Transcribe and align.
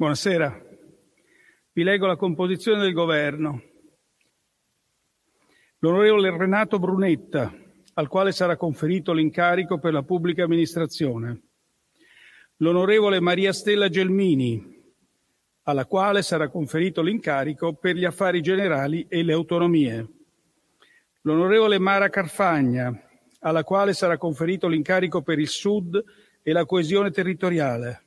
Buonasera. 0.00 0.58
Vi 1.72 1.82
leggo 1.82 2.06
la 2.06 2.16
composizione 2.16 2.80
del 2.80 2.94
governo. 2.94 3.62
L'onorevole 5.80 6.34
Renato 6.38 6.78
Brunetta, 6.78 7.54
al 7.92 8.08
quale 8.08 8.32
sarà 8.32 8.56
conferito 8.56 9.12
l'incarico 9.12 9.78
per 9.78 9.92
la 9.92 10.02
pubblica 10.02 10.42
amministrazione. 10.42 11.42
L'onorevole 12.56 13.20
Maria 13.20 13.52
Stella 13.52 13.90
Gelmini, 13.90 14.82
alla 15.64 15.84
quale 15.84 16.22
sarà 16.22 16.48
conferito 16.48 17.02
l'incarico 17.02 17.74
per 17.74 17.94
gli 17.94 18.06
affari 18.06 18.40
generali 18.40 19.04
e 19.06 19.22
le 19.22 19.34
autonomie. 19.34 20.08
L'onorevole 21.20 21.78
Mara 21.78 22.08
Carfagna, 22.08 22.90
alla 23.40 23.64
quale 23.64 23.92
sarà 23.92 24.16
conferito 24.16 24.66
l'incarico 24.66 25.20
per 25.20 25.38
il 25.38 25.48
Sud 25.48 26.02
e 26.42 26.52
la 26.52 26.64
coesione 26.64 27.10
territoriale. 27.10 28.04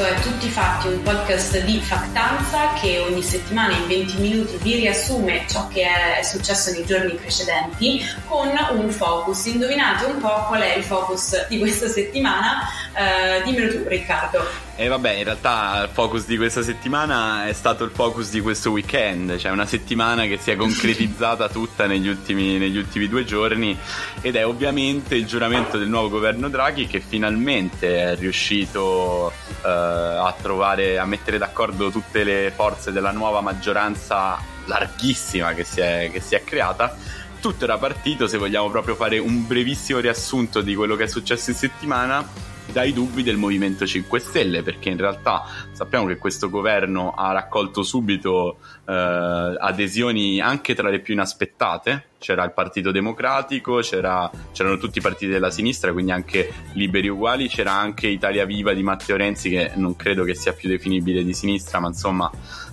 Questo 0.00 0.04
è 0.04 0.20
Tutti 0.20 0.48
Fatti, 0.48 0.86
un 0.88 1.02
podcast 1.02 1.62
di 1.64 1.78
Factanza 1.78 2.72
che 2.80 3.00
ogni 3.00 3.22
settimana 3.22 3.74
in 3.76 3.86
20 3.86 4.16
minuti 4.18 4.56
vi 4.62 4.76
riassume 4.76 5.44
ciò 5.46 5.68
che 5.68 5.82
è 5.82 6.22
successo 6.22 6.70
nei 6.70 6.86
giorni 6.86 7.12
precedenti 7.14 8.00
con 8.26 8.48
un 8.70 8.88
focus. 8.88 9.44
Indovinate 9.46 10.06
un 10.06 10.18
po' 10.18 10.46
qual 10.46 10.62
è 10.62 10.74
il 10.74 10.84
focus 10.84 11.46
di 11.48 11.58
questa 11.58 11.88
settimana? 11.88 12.60
Uh, 12.94 13.44
dimmelo 13.44 13.70
tu 13.70 13.88
Riccardo. 13.88 14.69
E 14.80 14.88
vabbè, 14.88 15.10
in 15.10 15.24
realtà 15.24 15.82
il 15.82 15.90
focus 15.92 16.24
di 16.24 16.38
questa 16.38 16.62
settimana 16.62 17.46
è 17.46 17.52
stato 17.52 17.84
il 17.84 17.90
focus 17.90 18.30
di 18.30 18.40
questo 18.40 18.70
weekend, 18.70 19.36
cioè 19.36 19.52
una 19.52 19.66
settimana 19.66 20.24
che 20.24 20.38
si 20.38 20.52
è 20.52 20.56
concretizzata 20.56 21.50
tutta 21.50 21.84
negli 21.86 22.08
ultimi, 22.08 22.56
negli 22.56 22.78
ultimi 22.78 23.06
due 23.06 23.26
giorni 23.26 23.78
ed 24.22 24.36
è 24.36 24.46
ovviamente 24.46 25.16
il 25.16 25.26
giuramento 25.26 25.76
del 25.76 25.86
nuovo 25.86 26.08
governo 26.08 26.48
Draghi 26.48 26.86
che 26.86 27.00
finalmente 27.00 28.12
è 28.12 28.16
riuscito 28.16 29.30
eh, 29.62 29.68
a 29.68 30.34
trovare, 30.40 30.98
a 30.98 31.04
mettere 31.04 31.36
d'accordo 31.36 31.90
tutte 31.90 32.24
le 32.24 32.50
forze 32.54 32.90
della 32.90 33.12
nuova 33.12 33.42
maggioranza 33.42 34.38
larghissima 34.64 35.52
che 35.52 35.64
si 35.64 35.80
è, 35.80 36.08
che 36.10 36.20
si 36.20 36.36
è 36.36 36.42
creata. 36.42 36.96
Tutto 37.38 37.64
era 37.64 37.76
partito, 37.76 38.26
se 38.26 38.38
vogliamo 38.38 38.70
proprio 38.70 38.94
fare 38.94 39.18
un 39.18 39.46
brevissimo 39.46 39.98
riassunto 39.98 40.62
di 40.62 40.74
quello 40.74 40.96
che 40.96 41.04
è 41.04 41.06
successo 41.06 41.50
in 41.50 41.56
settimana, 41.56 42.26
dai 42.72 42.92
dubbi 42.92 43.22
del 43.22 43.36
Movimento 43.36 43.86
5 43.86 44.18
Stelle, 44.18 44.62
perché 44.62 44.90
in 44.90 44.96
realtà 44.96 45.44
sappiamo 45.72 46.06
che 46.06 46.16
questo 46.16 46.48
governo 46.48 47.12
ha 47.12 47.32
raccolto 47.32 47.82
subito 47.82 48.58
eh, 48.90 49.56
adesioni 49.58 50.40
anche 50.40 50.74
tra 50.74 50.88
le 50.88 50.98
più 50.98 51.14
inaspettate. 51.14 52.08
C'era 52.18 52.44
il 52.44 52.52
Partito 52.52 52.90
Democratico, 52.90 53.78
c'era, 53.78 54.30
c'erano 54.52 54.76
tutti 54.78 54.98
i 54.98 55.00
partiti 55.00 55.30
della 55.30 55.50
sinistra, 55.50 55.92
quindi 55.92 56.10
anche 56.10 56.52
Liberi 56.72 57.08
Uguali, 57.08 57.48
c'era 57.48 57.72
anche 57.72 58.08
Italia 58.08 58.44
Viva 58.44 58.72
di 58.74 58.82
Matteo 58.82 59.16
Renzi, 59.16 59.48
che 59.48 59.70
non 59.76 59.96
credo 59.96 60.24
che 60.24 60.34
sia 60.34 60.52
più 60.52 60.68
definibile 60.68 61.22
di 61.22 61.32
sinistra, 61.32 61.78
ma 61.78 61.86
insomma 61.88 62.30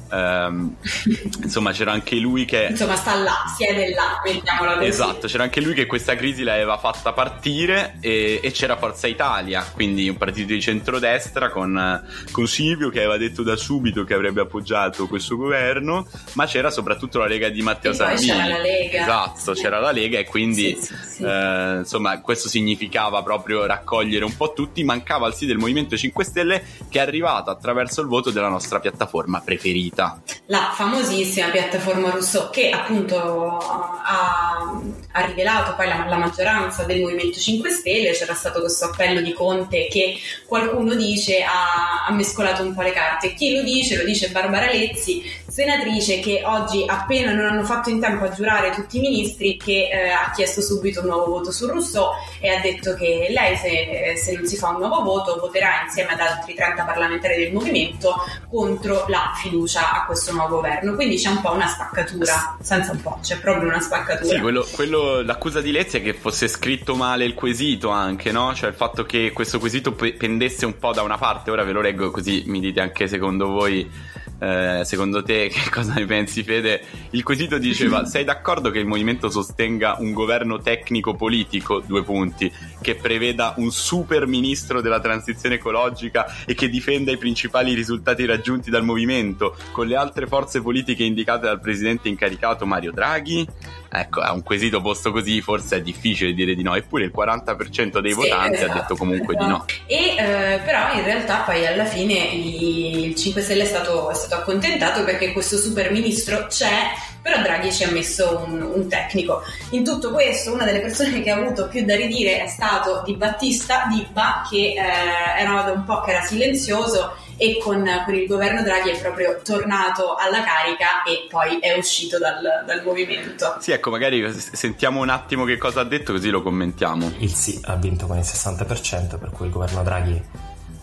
Um, 0.10 0.76
insomma, 1.44 1.72
c'era 1.72 1.92
anche 1.92 2.16
lui 2.16 2.46
che. 2.46 2.68
Insomma, 2.70 2.96
sta 2.96 3.16
là, 3.16 3.44
siede 3.56 3.94
là, 3.94 4.22
mettiamola 4.24 4.76
così. 4.76 4.88
Esatto, 4.88 5.28
c'era 5.28 5.44
anche 5.44 5.62
lui 5.62 5.74
che 5.74 5.86
questa 5.86 6.16
crisi 6.16 6.44
l'aveva 6.44 6.78
fatta 6.78 7.14
partire 7.14 7.98
e, 8.00 8.40
e 8.42 8.52
c'era 8.52 8.78
Forza 8.78 9.08
Italia, 9.08 9.66
quindi 9.74 10.08
un 10.08 10.18
partito 10.18 10.54
di 10.54 10.62
centrodestra 10.62 11.50
con, 11.50 12.06
con, 12.32 12.48
Silvio 12.48 12.90
che 12.90 13.00
aveva 13.00 13.18
detto 13.18 13.44
da 13.44 13.56
subito 13.56 14.04
che 14.04 14.14
avrebbe 14.14 14.42
appoggiato 14.42 15.08
questo 15.08 15.36
governo, 15.36 16.07
ma 16.34 16.46
c'era 16.46 16.70
soprattutto 16.70 17.20
la 17.20 17.28
Lega 17.28 17.50
di 17.50 17.62
Matteo 17.62 17.92
e 17.92 17.94
Salvini. 17.96 18.32
C'era 18.32 18.48
la 18.48 18.60
Lega. 18.60 19.02
Esatto, 19.02 19.56
sì. 19.56 19.62
c'era 19.62 19.80
la 19.80 19.92
Lega 19.92 20.20
e 20.20 20.26
quindi 20.26 20.78
sì, 20.80 20.94
sì, 21.10 21.24
eh, 21.24 21.76
insomma 21.80 22.22
questo 22.22 22.50
significava 22.50 23.22
proprio 23.24 23.66
raccogliere 23.66 24.26
un 24.26 24.36
po' 24.36 24.54
tutti. 24.54 24.84
Mancava 24.84 25.28
il 25.28 25.34
sì 25.34 25.46
del 25.46 25.58
Movimento 25.58 25.98
5 25.98 26.24
Stelle 26.24 26.64
che 26.90 27.00
è 27.00 27.02
arrivato 27.02 27.50
attraverso 27.50 28.02
il 28.02 28.08
voto 28.08 28.32
della 28.32 28.50
nostra 28.50 28.80
piattaforma 28.80 29.42
preferita. 29.42 30.22
La 30.46 30.72
famosissima 30.74 31.50
piattaforma 31.50 32.10
Rousseau 32.12 32.50
che 32.50 32.70
appunto 32.70 33.58
ha, 33.58 34.82
ha 35.12 35.26
rivelato 35.26 35.76
poi 35.76 35.88
la, 35.88 36.06
la, 36.08 36.18
maggioranza 36.18 36.84
del 36.84 37.02
Movimento 37.02 37.40
5 37.40 37.70
Stelle, 37.70 38.12
c'era 38.12 38.34
stato 38.34 38.60
questo 38.60 38.86
appello 38.86 39.22
di 39.22 39.34
Conte 39.34 39.88
che 39.90 40.16
qualcuno 40.46 40.96
dice 40.96 41.44
ha, 41.44 42.06
ha 42.08 42.12
mescolato 42.12 42.64
un 42.64 42.74
po' 42.74 42.82
le 42.82 42.92
carte. 42.92 43.34
Chi 43.34 43.56
lo 43.56 43.64
dice? 43.64 43.98
Lo 43.98 44.04
dice 44.04 44.30
Barbara 44.30 44.72
Lezzi, 44.72 45.24
senatrice 45.58 46.20
che 46.20 46.44
oggi 46.46 46.86
appena 46.88 47.34
non 47.34 47.48
hanno 47.48 47.64
fatto 47.64 47.90
in 47.90 48.00
tempo 48.00 48.26
a 48.26 48.30
giurare 48.30 48.70
tutti 48.70 49.00
i 49.00 49.02
ministri 49.02 49.58
che 49.58 49.90
eh, 49.92 50.10
ha 50.12 50.30
chiesto 50.30 50.62
subito 50.62 51.00
un 51.00 51.08
nuovo 51.08 51.26
voto 51.26 51.52
su 51.52 51.66
Rousseau 51.66 52.10
e 52.40 52.50
ha 52.50 52.62
detto 52.62 52.94
che 52.94 53.26
lei 53.32 53.56
se, 53.56 54.14
se 54.18 54.34
non 54.34 54.46
si 54.46 54.56
fa 54.56 54.70
un 54.70 54.78
nuovo 54.78 55.02
voto 55.02 55.40
voterà 55.40 55.82
insieme 55.84 56.12
ad 56.12 56.20
altri 56.20 56.54
30 56.54 56.84
parlamentari 56.84 57.38
del 57.38 57.54
movimento 57.54 58.14
contro 58.48 59.06
la 59.08 59.34
fiducia 59.36 59.94
a 59.94 60.06
questo 60.06 60.32
nuovo 60.32 60.58
governo. 60.58 60.94
Quindi 60.94 61.16
c'è 61.16 61.30
un 61.30 61.42
po' 61.42 61.54
una 61.54 61.66
spaccatura, 61.66 62.56
senza 62.62 62.92
un 62.92 63.02
po', 63.02 63.18
c'è 63.24 63.40
proprio 63.40 63.68
una 63.68 63.80
spaccatura. 63.80 64.36
Sì, 64.36 64.40
quello, 64.40 64.64
quello, 64.74 65.24
l'accusa 65.24 65.60
di 65.60 65.72
Lezzi 65.72 65.98
è 65.98 66.04
che 66.04 66.14
fosse 66.14 66.48
scritto 66.48 66.94
male 66.94 67.26
il 67.26 67.34
quesito 67.34 67.90
anche, 67.90 68.32
no? 68.32 68.54
Cioè 68.54 68.70
il 68.70 68.76
fatto 68.76 69.06
che 69.06 69.32
questo 69.34 69.58
quesito 69.58 69.94
pendesse 69.94 70.68
un 70.68 70.78
po' 70.78 70.94
da 70.94 71.02
una 71.02 71.18
parte, 71.18 71.50
ora 71.50 71.64
ve 71.64 71.72
lo 71.72 71.82
leggo 71.82 72.12
così 72.12 72.44
mi 72.46 72.60
dite 72.60 72.80
anche 72.80 73.08
secondo 73.08 73.48
voi 73.48 74.16
eh, 74.40 74.82
secondo 74.84 75.24
te 75.24 75.50
che 75.50 75.70
cosa 75.72 75.94
ne 75.94 76.06
pensi 76.06 76.44
Fede? 76.44 76.82
Il 77.12 77.24
quesito 77.24 77.58
diceva 77.58 78.06
sei 78.06 78.24
d'accordo 78.24 78.70
che 78.70 78.80
il 78.80 78.86
movimento 78.86 79.30
sostenga 79.30 79.98
un 80.00 80.14
governo 80.14 80.60
tecnico 80.60 81.16
politico, 81.16 81.80
due 81.80 82.04
punti, 82.04 82.52
che 82.82 82.96
preveda 82.96 83.54
un 83.58 83.72
super 83.72 84.28
ministro 84.28 84.82
della 84.82 85.00
transizione 85.00 85.56
ecologica 85.56 86.46
e 86.46 86.54
che 86.54 86.70
difenda 86.70 87.12
i 87.12 87.18
principali 87.18 87.74
risultati 87.74 88.26
raggiunti 88.26 88.70
dal 88.70 88.84
movimento 88.84 89.56
con 89.72 89.88
le 89.88 89.96
altre 89.96 90.28
forze 90.28 90.62
politiche 90.62 91.04
indicate 91.04 91.46
dal 91.46 91.60
presidente 91.60 92.10
incaricato 92.10 92.66
Mario 92.66 92.92
Draghi? 92.92 93.48
Ecco, 93.90 94.20
a 94.22 94.34
un 94.34 94.44
quesito 94.44 94.82
posto 94.82 95.12
così 95.12 95.42
forse 95.42 95.78
è 95.78 95.82
difficile 95.82 96.34
dire 96.34 96.56
di 96.56 96.64
no, 96.64 96.76
eppure 96.76 97.06
il 97.06 97.14
40% 97.16 98.00
dei 98.00 98.12
sì, 98.12 98.18
votanti 98.18 98.56
esatto, 98.56 98.72
ha 98.72 98.74
detto 98.74 98.96
comunque 98.96 99.36
esatto. 99.36 99.46
di 99.46 99.52
no. 99.52 99.66
E 99.86 100.16
eh, 100.18 100.60
però 100.60 100.94
in 100.94 101.04
realtà 101.04 101.38
poi 101.40 101.66
alla 101.66 101.86
fine 101.86 102.14
il 102.14 103.16
5 103.16 103.42
Stelle 103.42 103.64
è 103.64 103.66
stato, 103.66 104.10
è 104.10 104.14
stato 104.14 104.36
accontentato 104.36 105.04
perché 105.04 105.32
questo 105.32 105.58
super 105.58 105.92
ministro 105.92 106.48
c'è, 106.48 106.92
però 107.22 107.42
Draghi 107.42 107.72
ci 107.72 107.84
ha 107.84 107.92
messo 107.92 108.44
un, 108.46 108.62
un, 108.62 108.88
tecnico. 108.88 109.42
In 109.72 109.84
tutto 109.84 110.12
questo 110.12 110.54
una 110.54 110.66
delle 110.66 110.80
persone 110.80 111.22
che 111.22 111.30
ha 111.30 111.38
avuto 111.38 111.68
più 111.68 111.86
da 111.86 111.96
ridire 111.96 112.44
è 112.44 112.48
stato 112.48 113.04
Di 113.06 113.16
Battista 113.16 113.86
Dibba 113.90 114.46
che 114.50 114.74
eh, 114.74 115.42
era 115.42 115.62
da 115.62 115.72
un 115.72 115.84
po' 115.84 116.02
che 116.02 116.12
era 116.12 116.22
silenzioso 116.22 117.16
e 117.38 117.60
con, 117.62 117.88
con, 118.04 118.16
il 118.16 118.28
governo 118.28 118.64
Draghi 118.64 118.90
è 118.90 119.00
proprio 119.00 119.40
tornato 119.44 120.16
alla 120.16 120.44
carica 120.44 121.04
e 121.04 121.28
poi 121.30 121.60
è 121.60 121.78
uscito 121.78 122.18
dal, 122.18 122.42
dal, 122.66 122.84
movimento. 122.84 123.58
Sì, 123.60 123.72
ecco, 123.72 123.92
magari 123.92 124.34
sentiamo 124.34 125.02
un 125.02 125.10
attimo 125.10 125.46
che 125.46 125.58
cosa 125.58 125.82
ha 125.82 125.84
detto 125.84 126.14
così 126.14 126.30
lo 126.30 126.42
commentiamo. 126.42 127.14
Il 127.20 127.34
sì 127.34 127.60
ha 127.66 127.76
vinto 127.76 128.08
con 128.08 128.18
il 128.18 128.24
60%, 128.24 129.20
per 129.20 129.30
cui 129.32 129.46
il 129.46 129.52
governo 129.52 129.84
Draghi 129.84 130.22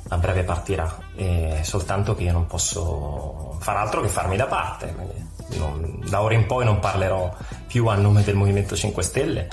a 0.09 0.17
breve 0.17 0.45
partirà, 0.45 0.97
e 1.17 1.61
soltanto 1.63 2.15
che 2.15 2.25
io 2.25 2.33
non 2.33 2.47
posso 2.47 3.57
far 3.61 3.77
altro 3.77 4.01
che 4.01 4.09
farmi 4.09 4.37
da 4.37 4.47
parte. 4.47 5.23
Non, 5.57 6.01
da 6.09 6.23
ora 6.23 6.35
in 6.35 6.47
poi 6.47 6.65
non 6.65 6.79
parlerò 6.79 7.35
più 7.67 7.87
a 7.87 7.97
nome 7.97 8.23
del 8.23 8.35
Movimento 8.35 8.75
5 8.75 9.03
Stelle 9.03 9.49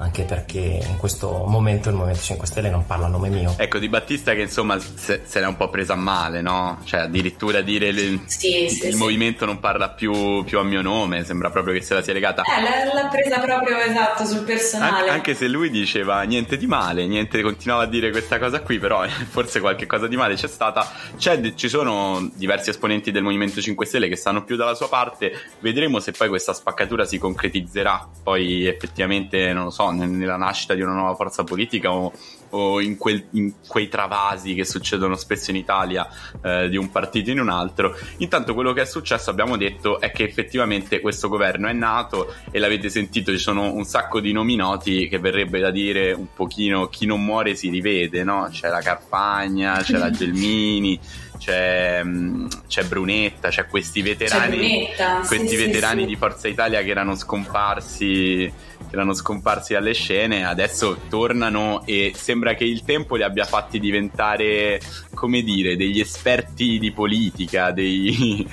anche 0.00 0.24
perché 0.24 0.58
in 0.58 0.96
questo 0.96 1.44
momento 1.46 1.90
il 1.90 1.94
Movimento 1.94 2.22
5 2.22 2.46
Stelle 2.46 2.70
non 2.70 2.86
parla 2.86 3.06
a 3.06 3.08
nome 3.08 3.28
mio. 3.28 3.54
Ecco, 3.58 3.78
Di 3.78 3.88
Battista 3.88 4.32
che 4.32 4.40
insomma 4.40 4.78
se, 4.78 5.22
se 5.24 5.40
l'è 5.40 5.46
un 5.46 5.56
po' 5.56 5.68
presa 5.68 5.92
a 5.92 5.96
male, 5.96 6.40
no? 6.40 6.80
Cioè 6.84 7.00
addirittura 7.00 7.60
dire 7.60 7.92
le, 7.92 8.20
sì, 8.24 8.66
sì, 8.68 8.86
il 8.86 8.92
sì. 8.92 8.98
movimento 8.98 9.44
non 9.44 9.60
parla 9.60 9.90
più, 9.90 10.42
più, 10.44 10.58
a 10.58 10.62
mio 10.62 10.80
nome, 10.80 11.24
sembra 11.24 11.50
proprio 11.50 11.74
che 11.74 11.82
se 11.82 11.92
la 11.92 12.02
sia 12.02 12.14
legata. 12.14 12.42
Eh, 12.44 12.62
l'ha, 12.62 12.94
l'ha 12.94 13.08
presa 13.08 13.40
proprio 13.40 13.76
esatto 13.76 14.24
sul 14.24 14.40
personale. 14.40 15.08
An- 15.10 15.16
anche 15.16 15.34
se 15.34 15.48
lui 15.48 15.68
diceva 15.68 16.22
niente 16.22 16.56
di 16.56 16.66
male, 16.66 17.06
niente, 17.06 17.42
continuava 17.42 17.82
a 17.82 17.86
dire 17.86 18.10
questa 18.10 18.38
cosa 18.38 18.62
qui, 18.62 18.78
però 18.78 19.06
forse 19.28 19.60
qualche 19.60 19.84
cosa 19.84 20.06
di 20.06 20.16
male 20.16 20.34
c'è 20.34 20.48
stata. 20.48 20.90
C'è, 21.18 21.54
ci 21.54 21.68
sono 21.68 22.30
diversi 22.34 22.70
esponenti 22.70 23.10
del 23.10 23.22
Movimento 23.22 23.60
5 23.60 23.84
Stelle 23.84 24.08
che 24.08 24.16
stanno 24.16 24.44
più 24.44 24.56
dalla 24.56 24.74
sua 24.74 24.88
parte, 24.88 25.30
vedremo 25.58 26.00
se 26.00 26.12
poi 26.12 26.28
questa 26.28 26.54
spaccatura 26.54 27.04
si 27.04 27.18
concretizzerà, 27.18 28.08
poi 28.22 28.66
effettivamente 28.66 29.52
non 29.52 29.64
lo 29.64 29.70
so, 29.70 29.89
nella 29.90 30.36
nascita 30.36 30.74
di 30.74 30.82
una 30.82 30.92
nuova 30.92 31.14
forza 31.14 31.44
politica 31.44 31.92
o, 31.92 32.12
o 32.50 32.80
in, 32.80 32.96
quel, 32.96 33.26
in 33.30 33.52
quei 33.66 33.88
travasi 33.88 34.54
che 34.54 34.64
succedono 34.64 35.16
spesso 35.16 35.50
in 35.50 35.56
Italia 35.56 36.08
eh, 36.42 36.68
di 36.68 36.76
un 36.76 36.90
partito 36.90 37.30
in 37.30 37.40
un 37.40 37.48
altro. 37.48 37.96
Intanto 38.18 38.54
quello 38.54 38.72
che 38.72 38.82
è 38.82 38.86
successo, 38.86 39.30
abbiamo 39.30 39.56
detto, 39.56 40.00
è 40.00 40.10
che 40.10 40.24
effettivamente 40.24 41.00
questo 41.00 41.28
governo 41.28 41.68
è 41.68 41.72
nato 41.72 42.34
e 42.50 42.58
l'avete 42.58 42.88
sentito, 42.88 43.32
ci 43.32 43.38
sono 43.38 43.72
un 43.72 43.84
sacco 43.84 44.20
di 44.20 44.32
nomi 44.32 44.56
noti 44.56 45.08
che 45.08 45.18
verrebbe 45.18 45.60
da 45.60 45.70
dire 45.70 46.12
un 46.12 46.28
pochino 46.34 46.88
chi 46.88 47.06
non 47.06 47.24
muore 47.24 47.54
si 47.54 47.68
rivede, 47.68 48.24
no? 48.24 48.48
C'è 48.50 48.68
la 48.68 48.80
Carfagna, 48.80 49.82
c'è 49.82 49.96
la 49.98 50.10
Gelmini 50.10 50.98
c'è, 51.40 52.02
mm, 52.04 52.46
c'è 52.68 52.84
Brunetta, 52.84 53.48
c'è 53.48 53.66
questi 53.66 54.02
veterani, 54.02 54.90
c'è 54.94 55.20
questi 55.26 55.48
sì, 55.48 55.56
veterani 55.56 56.02
sì, 56.02 56.08
di 56.08 56.16
Forza 56.16 56.46
Italia 56.46 56.82
che 56.82 56.90
erano 56.90 57.16
scomparsi 57.16 58.52
erano 58.90 59.14
scomparsi 59.14 59.74
dalle 59.74 59.92
scene, 59.92 60.44
adesso 60.44 60.98
tornano 61.08 61.82
e 61.86 62.12
sembra 62.14 62.54
che 62.54 62.64
il 62.64 62.84
tempo 62.84 63.14
li 63.14 63.22
abbia 63.22 63.44
fatti 63.44 63.78
diventare, 63.78 64.80
come 65.14 65.42
dire, 65.42 65.76
degli 65.76 66.00
esperti 66.00 66.78
di 66.78 66.90
politica, 66.90 67.70
dei, 67.70 68.46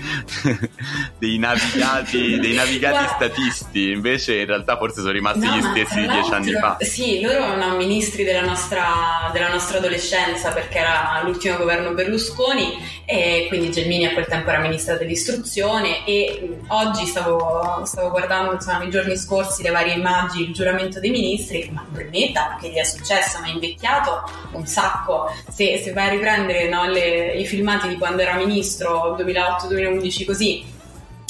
dei 1.17 1.37
navigati, 1.39 2.39
dei 2.39 2.53
navigati 2.53 3.07
statisti, 3.15 3.91
invece 3.91 4.39
in 4.39 4.45
realtà 4.45 4.77
forse 4.77 4.99
sono 4.99 5.11
rimasti 5.11 5.45
no, 5.45 5.55
gli 5.55 5.61
stessi 5.61 6.01
di 6.01 6.07
dieci 6.07 6.31
anni 6.31 6.51
fa. 6.51 6.77
Sì, 6.81 7.21
loro 7.21 7.43
erano 7.43 7.75
ministri 7.75 8.23
della 8.23 8.45
nostra, 8.45 9.29
della 9.33 9.49
nostra 9.49 9.79
adolescenza 9.79 10.51
perché 10.51 10.77
era 10.77 11.21
l'ultimo 11.23 11.57
governo 11.57 11.93
Berlusconi 11.93 12.76
e 13.05 13.45
quindi 13.47 13.71
Gelmini 13.71 14.05
a 14.05 14.13
quel 14.13 14.25
tempo 14.25 14.49
era 14.49 14.59
ministra 14.59 14.95
dell'istruzione 14.95 16.05
e 16.05 16.57
oggi 16.67 17.05
stavo, 17.05 17.81
stavo 17.85 18.09
guardando 18.09 18.53
insomma, 18.53 18.79
nei 18.79 18.89
giorni 18.89 19.15
scorsi 19.17 19.63
le 19.63 19.69
varie 19.69 19.93
immagini 19.93 20.47
il 20.47 20.53
giuramento 20.53 20.99
dei 20.99 21.09
ministri, 21.09 21.69
ma 21.73 21.85
Brunetta, 21.87 22.57
che 22.59 22.69
gli 22.69 22.75
è 22.75 22.83
successo? 22.83 23.39
Ma 23.39 23.47
è 23.47 23.51
invecchiato 23.51 24.23
un 24.51 24.65
sacco. 24.65 25.31
Se, 25.49 25.81
se 25.83 25.91
vai 25.93 26.07
a 26.07 26.11
riprendere 26.11 26.69
no, 26.69 26.87
le, 26.87 27.33
i 27.33 27.45
filmati 27.45 27.87
di 27.87 27.97
quando 27.97 28.21
era 28.21 28.35
ministro, 28.35 29.15
2008-2011 29.17 30.25
così, 30.25 30.75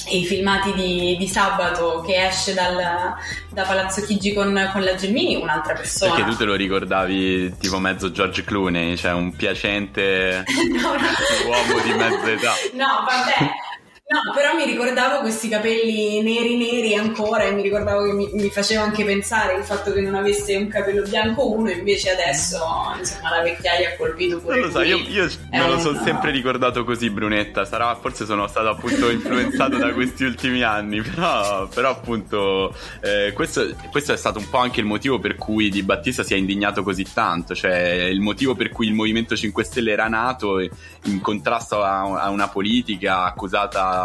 e 0.07 0.17
i 0.17 0.25
filmati 0.25 0.73
di, 0.73 1.15
di, 1.17 1.27
sabato 1.27 2.03
che 2.05 2.25
esce 2.27 2.53
dal, 2.53 2.75
da 3.49 3.63
Palazzo 3.63 4.01
Chigi 4.01 4.33
con, 4.33 4.69
con, 4.71 4.83
la 4.83 4.95
Gelmini, 4.95 5.35
un'altra 5.35 5.73
persona. 5.73 6.13
Perché 6.13 6.29
tu 6.29 6.37
te 6.37 6.45
lo 6.45 6.55
ricordavi 6.55 7.57
tipo 7.57 7.79
mezzo 7.79 8.11
George 8.11 8.43
Clooney, 8.43 8.95
cioè 8.95 9.13
un 9.13 9.35
piacente 9.35 10.43
no, 10.81 10.93
no. 10.93 10.97
uomo 11.47 11.81
di 11.83 11.93
mezza 11.93 12.31
età. 12.31 12.53
No, 12.73 13.05
vabbè, 13.05 13.51
No, 14.09 14.33
però 14.33 14.55
mi 14.55 14.63
ricordavo 14.63 15.19
questi 15.19 15.49
capelli 15.49 16.21
neri 16.21 16.55
neri 16.55 16.95
ancora 16.95 17.43
e 17.43 17.51
mi 17.51 17.61
ricordavo 17.61 18.05
che 18.05 18.13
mi, 18.13 18.29
mi, 18.35 18.49
faceva 18.49 18.83
anche 18.83 19.03
pensare 19.03 19.57
il 19.57 19.65
fatto 19.65 19.91
che 19.91 19.99
non 19.99 20.15
avesse 20.15 20.55
un 20.55 20.69
capello 20.69 21.01
bianco 21.01 21.51
uno 21.51 21.69
invece 21.69 22.11
adesso 22.11 22.57
insomma 22.97 23.35
la 23.35 23.41
vecchiaia 23.43 23.89
ha 23.89 23.95
colpito 23.97 24.39
pure 24.39 24.59
Non 24.59 24.67
lo 24.67 24.71
so, 24.71 24.81
io, 24.81 24.99
io 24.99 25.27
me 25.51 25.67
lo 25.67 25.77
sono 25.79 26.01
sempre 26.05 26.31
ricordato 26.31 26.85
così 26.85 27.09
Brunetta, 27.09 27.65
sarà 27.65 27.93
forse 27.95 28.25
sono 28.25 28.47
stato 28.47 28.69
appunto 28.69 29.09
influenzato 29.11 29.75
da 29.75 29.91
questi 29.91 30.23
ultimi 30.23 30.61
anni, 30.61 31.01
però, 31.01 31.67
però 31.67 31.89
appunto 31.89 32.73
eh, 33.01 33.33
questo, 33.33 33.75
questo, 33.91 34.13
è 34.13 34.17
stato 34.17 34.39
un 34.39 34.49
po' 34.49 34.59
anche 34.59 34.79
il 34.79 34.85
motivo 34.85 35.19
per 35.19 35.35
cui 35.35 35.67
Di 35.69 35.83
Battista 35.83 36.23
si 36.23 36.33
è 36.33 36.37
indignato 36.37 36.81
così 36.81 37.05
tanto, 37.13 37.53
cioè 37.53 38.05
il 38.09 38.21
motivo 38.21 38.55
per 38.55 38.69
cui 38.69 38.87
il 38.87 38.93
Movimento 38.93 39.35
5 39.35 39.65
Stelle 39.65 39.91
era 39.91 40.07
nato 40.07 40.61
in 40.61 41.19
contrasto 41.19 41.83
a, 41.83 42.21
a 42.21 42.29
una 42.29 42.47
politica 42.47 43.25
accusata 43.25 43.95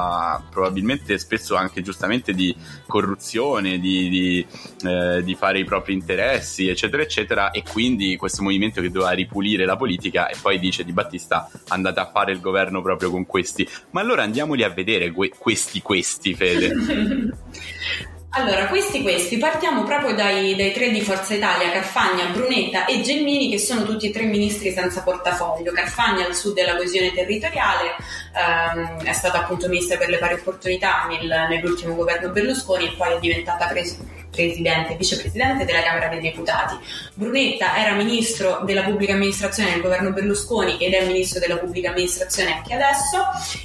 probabilmente 0.51 1.19
spesso 1.19 1.55
anche 1.55 1.83
giustamente 1.83 2.33
di 2.33 2.55
corruzione, 2.87 3.79
di, 3.79 4.09
di, 4.09 4.47
eh, 4.85 5.23
di, 5.23 5.35
fare 5.35 5.59
i 5.59 5.65
propri 5.65 5.93
interessi, 5.95 6.69
eccetera, 6.69 7.03
eccetera, 7.03 7.51
e 7.51 7.63
quindi 7.63 8.17
questo 8.17 8.43
movimento 8.43 8.81
che 8.81 8.91
doveva 8.91 9.13
ripulire 9.13 9.65
la 9.65 9.77
politica 9.77 10.29
e 10.29 10.37
poi 10.41 10.59
dice 10.59 10.85
Di 10.85 10.93
Battista 10.93 11.51
andate 11.69 12.01
a 12.01 12.11
fare 12.11 12.33
il 12.33 12.41
governo 12.41 12.83
proprio 12.83 13.11
con 13.11 13.27
questi. 13.27 13.69
Ma 13.91 14.01
allora 14.01 14.23
andiamoli 14.23 14.63
a 14.63 14.71
vedere 14.71 15.11
que- 15.11 15.33
questi 15.37 15.81
questi, 15.83 16.35
Fede. 16.35 16.73
Allora, 18.35 18.67
questi 18.69 19.03
questi, 19.03 19.37
partiamo 19.37 19.83
proprio 19.83 20.15
dai, 20.15 20.57
dai, 20.57 20.73
tre 20.73 20.91
di 20.91 21.03
Forza 21.03 21.35
Italia, 21.35 21.71
Carfagna, 21.71 22.25
Brunetta 22.33 22.87
e 22.87 23.03
Gelmini, 23.03 23.51
che 23.51 23.59
sono 23.59 23.83
tutti 23.83 24.09
e 24.09 24.11
tre 24.11 24.25
ministri 24.25 24.73
senza 24.73 25.03
portafoglio. 25.03 25.71
Carfagna 25.71 26.25
al 26.25 26.35
sud 26.35 26.55
della 26.55 26.75
coesione 26.75 27.13
territoriale, 27.13 27.95
ehm, 28.35 29.03
è 29.03 29.13
stata 29.13 29.41
appunto 29.41 29.69
ministra 29.69 29.99
per 29.99 30.09
le 30.09 30.17
pari 30.17 30.35
opportunità 30.35 31.07
nel, 31.11 31.47
nell'ultimo 31.51 31.95
governo 31.95 32.31
Berlusconi 32.31 32.87
e 32.87 32.95
poi 32.97 33.17
è 33.17 33.19
diventata 33.19 33.67
presidente 33.67 34.21
presidente 34.33 34.97
vicepresidente 34.97 35.65
della 35.65 35.83
Camera 35.83 36.09
dei 36.09 36.21
Deputati. 36.21 36.77
Brunetta 37.15 37.77
era 37.77 37.95
ministro 37.95 38.63
della 38.65 38.83
pubblica 38.83 39.13
amministrazione 39.13 39.71
nel 39.71 39.83
governo 39.83 40.13
Berlusconi 40.13 40.79
ed 40.79 40.95
è 40.95 41.07
ministro 41.07 41.39
della 41.39 41.59
pubblica 41.59 41.91
amministrazione 41.91 42.55
anche 42.55 42.75
adesso 42.75 43.19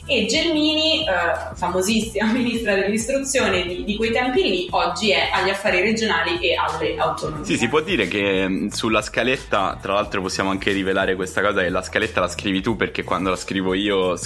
e 0.05 0.25
Gelmini, 0.25 1.07
eh, 1.07 1.55
famosissima 1.55 2.29
ministra 2.33 2.75
dell'istruzione 2.75 3.63
di, 3.65 3.83
di, 3.85 3.95
quei 3.95 4.11
tempi 4.11 4.43
lì, 4.43 4.56
oggi 4.71 5.11
è 5.11 5.29
agli 5.31 5.49
affari 5.49 5.81
regionali 5.81 6.39
e 6.39 6.55
alle 6.55 6.95
autonomie. 6.97 7.45
Sì, 7.45 7.57
si 7.57 7.67
può 7.67 7.81
dire 7.81 8.07
che 8.07 8.47
mm, 8.47 8.67
sulla 8.69 9.01
scaletta, 9.01 9.77
tra 9.81 9.93
l'altro 9.93 10.21
possiamo 10.21 10.49
anche 10.49 10.71
rivelare 10.71 11.15
questa 11.15 11.41
cosa, 11.41 11.61
che 11.61 11.69
la 11.69 11.81
scaletta 11.81 12.21
la 12.21 12.27
scrivi 12.27 12.61
tu 12.61 12.75
perché 12.75 13.03
quando 13.03 13.29
la 13.29 13.35
scrivo 13.35 13.73
io 13.73 14.17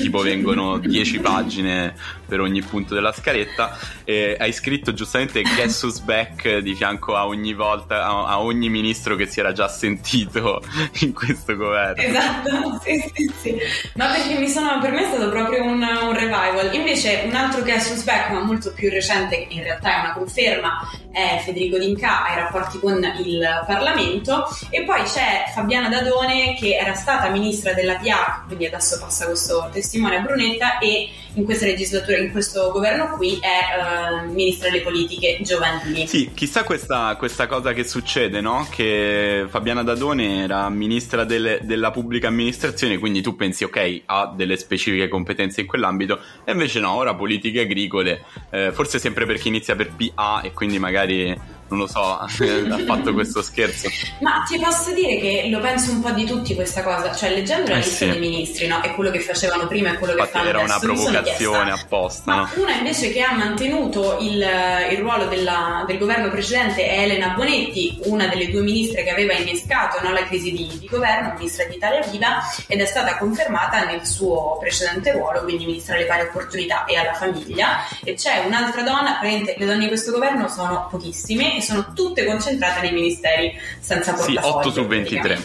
tipo 0.00 0.20
vengono 0.20 0.78
10 0.78 1.20
pagine 1.20 1.94
per 2.26 2.40
ogni 2.40 2.62
punto 2.62 2.94
della 2.94 3.12
scaletta 3.12 3.76
e 4.04 4.36
hai 4.38 4.52
scritto 4.52 4.92
giustamente 4.92 5.42
guess 5.42 5.82
who's 5.82 6.00
back 6.00 6.58
di 6.58 6.74
fianco 6.74 7.14
a 7.16 7.26
ogni 7.26 7.54
volta, 7.54 8.04
a, 8.04 8.26
a, 8.26 8.40
ogni 8.40 8.68
ministro 8.68 9.16
che 9.16 9.26
si 9.26 9.40
era 9.40 9.52
già 9.52 9.68
sentito 9.68 10.62
in 11.00 11.12
questo 11.12 11.56
governo. 11.56 12.02
Esatto, 12.02 12.80
sì, 12.82 13.12
sì, 13.14 13.32
sì. 13.40 13.58
Ma 13.94 14.12
perché 14.12 14.38
mi 14.38 14.48
sono, 14.48 14.78
per 14.80 14.92
me 14.92 15.04
è 15.04 15.08
stato 15.08 15.28
proprio 15.28 15.64
un, 15.64 15.82
un 15.82 16.12
revival. 16.12 16.74
Invece 16.74 17.22
un 17.26 17.34
altro 17.34 17.62
guess 17.62 17.88
who's 17.90 18.04
back, 18.04 18.30
ma 18.30 18.42
molto 18.42 18.72
più 18.72 18.90
recente, 18.90 19.46
in 19.48 19.62
realtà 19.62 19.73
è 19.80 19.98
una 20.00 20.12
conferma, 20.12 20.80
è 21.10 21.40
Federico 21.44 21.78
D'Inca 21.78 22.24
ai 22.24 22.36
rapporti 22.36 22.78
con 22.78 23.02
il 23.24 23.64
Parlamento. 23.66 24.46
E 24.70 24.82
poi 24.84 25.02
c'è 25.02 25.44
Fabiana 25.54 25.88
Dadone 25.88 26.54
che 26.54 26.76
era 26.76 26.94
stata 26.94 27.28
ministra 27.30 27.72
della 27.72 27.96
PIAC, 27.96 28.46
quindi 28.46 28.66
adesso 28.66 28.98
passa 28.98 29.26
questo 29.26 29.68
testimone 29.72 30.16
a 30.16 30.20
Brunetta 30.20 30.78
e 30.78 31.10
in 31.34 31.44
questa 31.44 31.66
legislatura, 31.66 32.18
in 32.18 32.30
questo 32.30 32.70
governo 32.70 33.16
qui, 33.16 33.38
è 33.40 34.26
uh, 34.26 34.32
ministra 34.32 34.70
delle 34.70 34.82
politiche 34.82 35.38
giovanili. 35.42 36.06
Sì, 36.06 36.30
chissà 36.32 36.64
questa, 36.64 37.16
questa 37.16 37.46
cosa 37.46 37.72
che 37.72 37.84
succede, 37.84 38.40
no? 38.40 38.66
Che 38.70 39.46
Fabiana 39.48 39.82
Dadone 39.82 40.42
era 40.42 40.68
ministra 40.68 41.24
delle, 41.24 41.60
della 41.62 41.90
pubblica 41.90 42.28
amministrazione, 42.28 42.98
quindi 42.98 43.20
tu 43.20 43.34
pensi, 43.36 43.64
ok, 43.64 44.02
ha 44.06 44.32
delle 44.34 44.56
specifiche 44.56 45.08
competenze 45.08 45.62
in 45.62 45.66
quell'ambito, 45.66 46.20
e 46.44 46.52
invece 46.52 46.80
no, 46.80 46.94
ora 46.94 47.14
politiche 47.14 47.60
agricole, 47.60 48.24
eh, 48.50 48.72
forse 48.72 48.98
sempre 48.98 49.26
perché 49.26 49.48
inizia 49.48 49.74
per 49.74 49.92
PA 49.92 50.40
e 50.42 50.52
quindi 50.52 50.78
magari 50.78 51.36
non 51.68 51.78
lo 51.78 51.86
so, 51.86 52.00
ha 52.18 52.28
fatto 52.28 53.12
questo 53.12 53.42
scherzo. 53.42 53.88
Ma 54.20 54.44
ti 54.46 54.58
posso 54.58 54.92
dire 54.92 55.18
che 55.18 55.48
lo 55.50 55.60
penso 55.60 55.90
un 55.90 56.00
po' 56.00 56.10
di 56.10 56.24
tutti 56.24 56.54
questa 56.54 56.82
cosa, 56.82 57.14
cioè 57.14 57.30
leggendo 57.30 57.70
la 57.70 57.76
eh 57.76 57.78
lista 57.78 58.04
sì. 58.04 58.10
dei 58.10 58.18
ministri, 58.18 58.66
no? 58.66 58.80
È 58.80 58.94
quello 58.94 59.10
che 59.10 59.20
facevano 59.20 59.66
prima 59.66 59.92
e 59.92 59.98
quello 59.98 60.12
Infatti 60.12 60.30
che 60.30 60.38
fanno 60.38 60.48
era 60.48 60.60
adesso. 60.60 60.84
una 60.84 60.94
provocazione 60.94 61.70
apposta. 61.72 62.34
Ma 62.34 62.36
no? 62.54 62.62
una 62.62 62.74
invece 62.74 63.10
che 63.12 63.22
ha 63.22 63.32
mantenuto 63.32 64.18
il, 64.20 64.46
il 64.90 64.98
ruolo 64.98 65.26
della, 65.26 65.84
del 65.86 65.98
governo 65.98 66.30
precedente 66.30 66.86
è 66.86 67.00
Elena 67.00 67.28
Bonetti, 67.28 67.98
una 68.04 68.26
delle 68.26 68.50
due 68.50 68.62
ministre 68.62 69.02
che 69.02 69.10
aveva 69.10 69.32
innescato 69.34 70.02
no, 70.02 70.12
la 70.12 70.24
crisi 70.24 70.52
di, 70.52 70.78
di 70.78 70.86
governo, 70.86 71.34
ministra 71.36 71.64
di 71.64 71.76
Italia 71.76 72.00
Viva, 72.06 72.42
ed 72.66 72.80
è 72.80 72.86
stata 72.86 73.16
confermata 73.16 73.84
nel 73.84 74.04
suo 74.06 74.56
precedente 74.60 75.12
ruolo, 75.12 75.42
quindi 75.42 75.64
ministra 75.66 75.94
alle 75.94 76.06
pari 76.06 76.22
opportunità 76.22 76.84
e 76.84 76.96
alla 76.96 77.14
famiglia. 77.14 77.86
E 78.02 78.14
c'è 78.14 78.44
un'altra 78.46 78.82
donna, 78.82 79.20
le 79.22 79.54
donne 79.58 79.78
di 79.78 79.88
questo 79.88 80.12
governo 80.12 80.48
sono 80.48 80.88
pochissime 80.90 81.53
e 81.56 81.62
sono 81.62 81.92
tutte 81.94 82.24
concentrate 82.24 82.80
nei 82.80 82.92
ministeri 82.92 83.52
senza 83.80 84.12
portafoglio. 84.12 84.40
Sì, 84.40 84.46
8 84.46 84.70
su 84.70 84.86
23. 84.86 85.38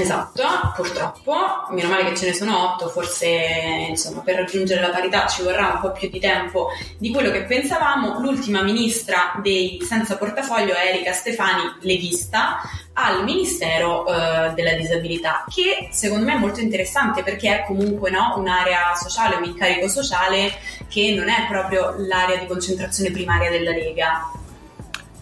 Esatto, 0.00 0.42
purtroppo, 0.76 1.34
meno 1.70 1.88
male 1.88 2.04
che 2.04 2.16
ce 2.16 2.26
ne 2.26 2.34
sono 2.34 2.74
8, 2.74 2.88
forse 2.88 3.28
insomma 3.88 4.20
per 4.20 4.36
raggiungere 4.36 4.80
la 4.80 4.90
parità 4.90 5.26
ci 5.26 5.42
vorrà 5.42 5.72
un 5.74 5.80
po' 5.80 5.92
più 5.92 6.08
di 6.08 6.20
tempo 6.20 6.68
di 6.98 7.10
quello 7.10 7.30
che 7.30 7.42
pensavamo. 7.42 8.20
L'ultima 8.20 8.62
ministra 8.62 9.38
dei 9.42 9.78
senza 9.82 10.16
portafoglio 10.16 10.74
è 10.74 10.88
Erika 10.88 11.12
Stefani, 11.12 11.62
leghista, 11.80 12.60
al 12.94 13.24
Ministero 13.24 14.06
eh, 14.06 14.52
della 14.54 14.74
Disabilità, 14.74 15.44
che 15.48 15.88
secondo 15.90 16.26
me 16.26 16.34
è 16.34 16.38
molto 16.38 16.60
interessante 16.60 17.22
perché 17.22 17.60
è 17.60 17.64
comunque 17.64 18.10
no, 18.10 18.34
un'area 18.36 18.94
sociale, 18.94 19.36
un 19.36 19.44
incarico 19.44 19.88
sociale 19.88 20.52
che 20.88 21.14
non 21.14 21.28
è 21.28 21.46
proprio 21.48 21.94
l'area 21.96 22.36
di 22.36 22.46
concentrazione 22.46 23.10
primaria 23.10 23.50
della 23.50 23.70
Lega. 23.70 24.30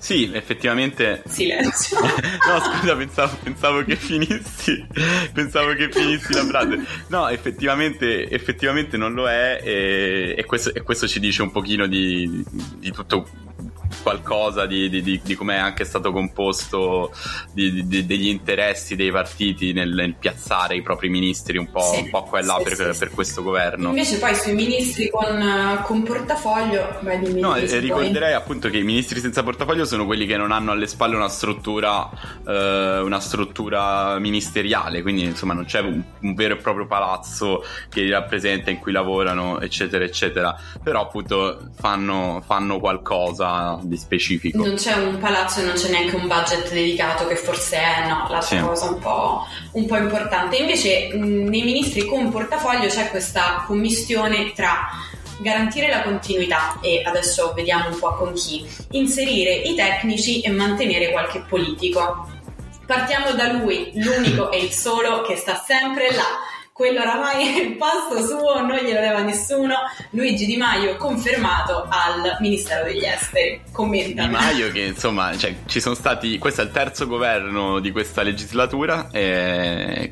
Sì, 0.01 0.31
effettivamente. 0.33 1.23
Silenzio. 1.27 2.01
no, 2.01 2.61
scusa, 2.61 2.97
pensavo, 2.97 3.37
pensavo, 3.43 3.85
che 3.85 3.97
finissi. 3.97 4.87
Pensavo 5.31 5.75
che 5.75 5.91
finissi 5.93 6.33
la 6.33 6.47
frase. 6.47 6.85
No, 7.09 7.29
effettivamente, 7.29 8.29
effettivamente 8.31 8.97
non 8.97 9.13
lo 9.13 9.29
è. 9.29 9.61
E, 9.63 10.35
e, 10.39 10.45
questo, 10.47 10.73
e 10.73 10.81
questo, 10.81 11.07
ci 11.07 11.21
dice 11.21 11.43
un 11.43 11.51
pochino 11.51 11.87
di, 11.87 12.43
di 12.79 12.91
tutto 12.91 13.29
qualcosa 14.03 14.67
di, 14.67 14.89
di, 14.89 15.03
di, 15.03 15.21
di 15.23 15.35
come 15.35 15.57
è 15.57 15.59
anche 15.59 15.85
stato 15.85 16.13
composto 16.13 17.13
degli 17.53 18.27
interessi 18.27 18.97
dei 18.97 19.11
partiti 19.11 19.73
nel, 19.73 19.93
nel, 19.93 20.15
piazzare 20.19 20.77
i 20.77 20.83
propri 20.83 21.09
ministri 21.09 21.59
un 21.59 21.71
po', 21.71 21.93
sì, 21.95 22.03
un 22.03 22.11
po 22.11 22.25
qua 22.25 22.41
e 22.41 22.45
là 22.45 22.57
sì, 22.59 22.65
per, 22.65 22.93
sì, 22.95 22.99
per, 22.99 23.11
questo 23.11 23.43
governo. 23.43 23.89
Invece 23.89 24.19
poi 24.19 24.35
sui 24.35 24.55
ministri 24.55 25.09
con, 25.09 25.81
con 25.85 26.03
portafoglio, 26.03 26.99
beh, 27.01 27.19
dimmi 27.19 27.41
No, 27.41 27.55
eh, 27.55 27.79
ricorderei 27.79 28.35
appunto 28.35 28.69
che 28.69 28.79
i 28.79 28.83
ministri 28.83 29.21
senza 29.21 29.43
portafoglio 29.43 29.85
sono 29.85 30.07
quelli 30.07 30.27
che 30.27 30.37
non 30.37 30.53
hanno 30.53 30.73
alle 30.73 30.87
spalle 30.87 31.17
una 31.17 31.29
struttura, 31.29 32.09
eh, 32.47 32.99
una 33.01 33.21
struttura 33.21 34.19
ministeriale, 34.19 35.03
quindi 35.03 35.25
insomma 35.25 35.55
non 35.55 35.65
c'è 35.65 35.81
un, 35.81 36.03
un, 36.21 36.35
vero 36.35 36.55
e 36.55 36.57
proprio 36.57 36.87
palazzo 36.87 37.65
che 37.89 38.03
li 38.03 38.11
rappresenta 38.11 38.71
in 38.71 38.79
cui 38.79 38.93
lavorano, 38.93 39.61
eccetera, 39.61 40.05
eccetera. 40.05 40.57
Però 40.83 41.03
appunto 41.03 41.71
fanno, 41.75 42.43
fanno 42.45 42.79
qualcosa 42.79 43.79
di 43.91 43.97
specifico. 43.97 44.57
Non 44.57 44.77
c'è 44.77 44.95
un 44.95 45.19
palazzo 45.19 45.61
e 45.61 45.65
non 45.65 45.75
c'è 45.75 45.91
neanche 45.91 46.15
un 46.15 46.29
budget 46.29 46.73
dedicato 46.73 47.27
che 47.27 47.35
forse 47.35 47.77
è 47.77 48.09
no, 48.09 48.27
l'altra 48.31 48.41
sì. 48.41 48.59
cosa 48.59 48.89
un 48.89 48.99
po', 48.99 49.47
un 49.73 49.87
po' 49.87 49.97
importante. 49.97 50.57
Invece 50.57 51.11
nei 51.13 51.63
ministri 51.63 52.07
con 52.07 52.31
portafoglio 52.31 52.87
c'è 52.87 53.11
questa 53.11 53.65
commistione 53.67 54.53
tra 54.55 54.89
garantire 55.39 55.89
la 55.89 56.03
continuità 56.03 56.79
e 56.81 57.03
adesso 57.05 57.53
vediamo 57.55 57.89
un 57.89 57.99
po' 57.99 58.15
con 58.15 58.33
chi, 58.35 58.65
inserire 58.93 59.53
i 59.53 59.75
tecnici 59.75 60.41
e 60.41 60.51
mantenere 60.51 61.11
qualche 61.11 61.45
politico. 61.47 62.29
Partiamo 62.87 63.33
da 63.33 63.53
lui, 63.53 63.91
l'unico 63.95 64.51
e 64.53 64.59
il 64.59 64.71
solo 64.71 65.23
che 65.23 65.37
sta 65.37 65.63
sempre 65.67 66.13
là 66.13 66.49
quello 66.81 67.01
oramai 67.01 67.45
è 67.61 67.63
il 67.63 67.77
posto 67.77 68.25
suo, 68.25 68.65
non 68.65 68.79
glielo 68.79 69.01
dava 69.01 69.21
nessuno. 69.21 69.75
Luigi 70.13 70.47
Di 70.47 70.57
Maio 70.57 70.97
confermato 70.97 71.87
al 71.87 72.39
Ministero 72.41 72.85
degli 72.85 73.05
Esteri. 73.05 73.61
Commenta. 73.71 74.23
Di 74.23 74.31
Maio 74.31 74.73
che 74.73 74.81
insomma, 74.81 75.37
cioè, 75.37 75.55
ci 75.67 75.79
sono 75.79 75.95
stati, 75.95 76.39
questo 76.39 76.63
è 76.63 76.65
il 76.65 76.71
terzo 76.71 77.07
governo 77.07 77.81
di 77.81 77.91
questa 77.91 78.23
legislatura 78.23 79.11
e 79.11 80.11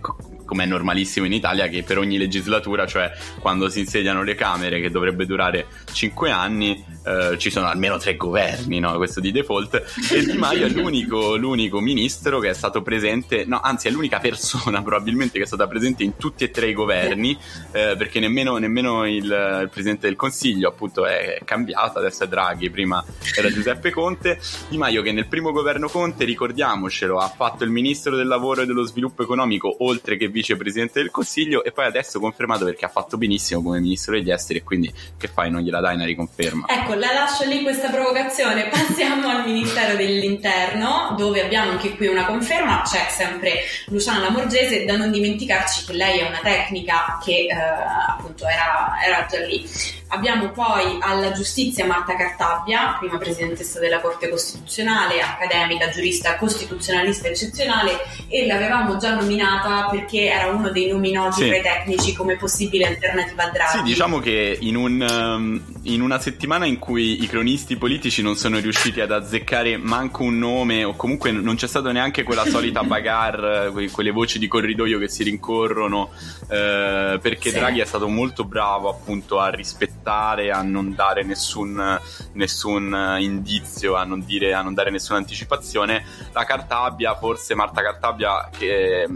come 0.48 0.64
è 0.64 0.66
normalissimo 0.66 1.26
in 1.26 1.34
Italia, 1.34 1.68
che 1.68 1.82
per 1.82 1.98
ogni 1.98 2.16
legislatura, 2.16 2.86
cioè 2.86 3.12
quando 3.38 3.68
si 3.68 3.80
insediano 3.80 4.22
le 4.22 4.34
Camere, 4.34 4.80
che 4.80 4.90
dovrebbe 4.90 5.26
durare 5.26 5.66
5 5.92 6.30
anni, 6.30 6.82
eh, 7.04 7.36
ci 7.36 7.50
sono 7.50 7.66
almeno 7.66 7.98
tre 7.98 8.16
governi, 8.16 8.80
no? 8.80 8.96
questo 8.96 9.20
di 9.20 9.30
default, 9.30 9.82
e 10.10 10.24
Di 10.24 10.38
Maio 10.38 10.64
è 10.64 10.70
l'unico, 10.70 11.36
l'unico, 11.36 11.80
ministro 11.80 12.38
che 12.38 12.48
è 12.48 12.54
stato 12.54 12.80
presente, 12.80 13.44
no, 13.44 13.60
anzi 13.60 13.88
è 13.88 13.90
l'unica 13.90 14.20
persona 14.20 14.80
probabilmente 14.82 15.36
che 15.36 15.44
è 15.44 15.46
stata 15.46 15.66
presente 15.66 16.02
in 16.02 16.16
tutti 16.16 16.44
e 16.44 16.50
tre 16.50 16.68
i 16.68 16.72
governi, 16.72 17.36
eh, 17.72 17.94
perché 17.98 18.18
nemmeno, 18.18 18.56
nemmeno 18.56 19.06
il, 19.06 19.24
il, 19.24 19.68
Presidente 19.70 20.06
del 20.06 20.16
Consiglio 20.16 20.68
appunto 20.70 21.04
è 21.04 21.40
cambiato, 21.44 21.98
adesso 21.98 22.24
è 22.24 22.28
Draghi, 22.28 22.70
prima 22.70 23.04
era 23.36 23.50
Giuseppe 23.50 23.90
Conte, 23.90 24.40
Di 24.68 24.78
Maio 24.78 25.02
che 25.02 25.12
nel 25.12 25.26
primo 25.26 25.52
governo 25.52 25.88
Conte, 25.88 26.24
ricordiamocelo, 26.24 27.18
ha 27.18 27.28
fatto 27.28 27.64
il 27.64 27.70
ministro 27.70 28.16
del 28.16 28.26
lavoro 28.26 28.62
e 28.62 28.66
dello 28.66 28.84
sviluppo 28.84 29.22
economico, 29.22 29.84
oltre 29.84 30.16
che 30.16 30.30
vicepresidente 30.38 31.00
del 31.00 31.10
Consiglio 31.10 31.64
e 31.64 31.72
poi 31.72 31.86
adesso 31.86 32.20
confermato 32.20 32.64
perché 32.64 32.84
ha 32.84 32.88
fatto 32.88 33.16
benissimo 33.16 33.62
come 33.62 33.80
ministro 33.80 34.14
degli 34.14 34.30
esteri 34.30 34.60
e 34.60 34.62
quindi 34.62 34.92
che 35.16 35.28
fai? 35.28 35.50
Non 35.50 35.62
gliela 35.62 35.80
dai 35.80 35.94
una 35.94 36.04
riconferma. 36.04 36.66
Ecco 36.68 36.94
la 36.94 37.12
lascio 37.12 37.44
lì 37.44 37.62
questa 37.62 37.90
provocazione. 37.90 38.68
Passiamo 38.70 39.28
al 39.28 39.44
Ministero 39.44 39.96
dell'Interno 39.96 41.14
dove 41.16 41.42
abbiamo 41.42 41.72
anche 41.72 41.96
qui 41.96 42.06
una 42.06 42.24
conferma. 42.26 42.82
C'è 42.84 43.06
sempre 43.10 43.60
Luciana 43.86 44.20
Lamorgese. 44.20 44.84
Da 44.84 44.96
non 44.96 45.10
dimenticarci 45.10 45.84
che 45.86 45.92
lei 45.92 46.20
è 46.20 46.28
una 46.28 46.40
tecnica 46.42 47.18
che 47.22 47.46
eh, 47.48 47.54
appunto 47.54 48.46
era, 48.46 48.94
era 49.04 49.26
già 49.28 49.44
lì 49.44 49.66
Abbiamo 50.08 50.50
poi 50.50 50.98
alla 51.00 51.32
giustizia 51.32 51.84
Marta 51.84 52.16
Cartabbia, 52.16 52.96
prima 52.98 53.18
presidentessa 53.18 53.78
della 53.78 54.00
Corte 54.00 54.28
Costituzionale, 54.30 55.20
accademica, 55.20 55.90
giurista 55.90 56.36
costituzionalista 56.36 57.28
eccezionale 57.28 57.98
e 58.28 58.46
l'avevamo 58.46 58.96
già 58.96 59.14
nominata 59.14 59.88
perché 59.90 60.30
era 60.30 60.48
uno 60.50 60.70
dei 60.70 60.88
nomi 60.88 61.12
noti 61.12 61.42
sì. 61.42 61.46
tra 61.48 61.56
i 61.56 61.62
tecnici 61.62 62.14
come 62.14 62.36
possibile 62.36 62.86
alternativa 62.86 63.44
a 63.44 63.50
Draghi. 63.50 63.78
Sì, 63.78 63.82
diciamo 63.82 64.18
che 64.18 64.56
in, 64.60 64.76
un, 64.76 65.00
um, 65.00 65.62
in, 65.92 66.00
una 66.00 66.18
settimana 66.18 66.66
in 66.66 66.78
cui 66.78 67.22
i 67.22 67.26
cronisti 67.26 67.76
politici 67.76 68.22
non 68.22 68.36
sono 68.36 68.58
riusciti 68.58 69.00
ad 69.00 69.12
azzeccare 69.12 69.76
manco 69.76 70.22
un 70.22 70.38
nome 70.38 70.84
o 70.84 70.94
comunque 70.94 71.30
non 71.30 71.56
c'è 71.56 71.66
stata 71.66 71.92
neanche 71.92 72.22
quella 72.22 72.44
solita 72.44 72.82
bagarre, 72.84 73.70
quelle 73.90 74.10
voci 74.10 74.38
di 74.38 74.48
corridoio 74.48 74.98
che 74.98 75.08
si 75.08 75.22
rincorrono, 75.22 76.10
eh, 76.48 77.18
perché 77.20 77.50
sì. 77.50 77.58
Draghi 77.58 77.80
è 77.80 77.84
stato 77.84 78.08
molto 78.08 78.44
bravo 78.44 78.88
appunto 78.88 79.38
a 79.38 79.50
rispettare 79.50 80.50
a 80.50 80.62
non 80.62 80.94
dare 80.94 81.24
nessun, 81.24 81.98
nessun 82.32 83.16
indizio, 83.20 83.94
a 83.94 84.04
non, 84.04 84.24
dire, 84.24 84.54
a 84.54 84.62
non 84.62 84.74
dare 84.74 84.90
nessuna 84.90 85.18
anticipazione. 85.18 86.04
La 86.32 86.44
Cartabia, 86.44 87.16
forse 87.16 87.54
Marta 87.54 87.82
Cartabia, 87.82 88.48
che 88.56 89.06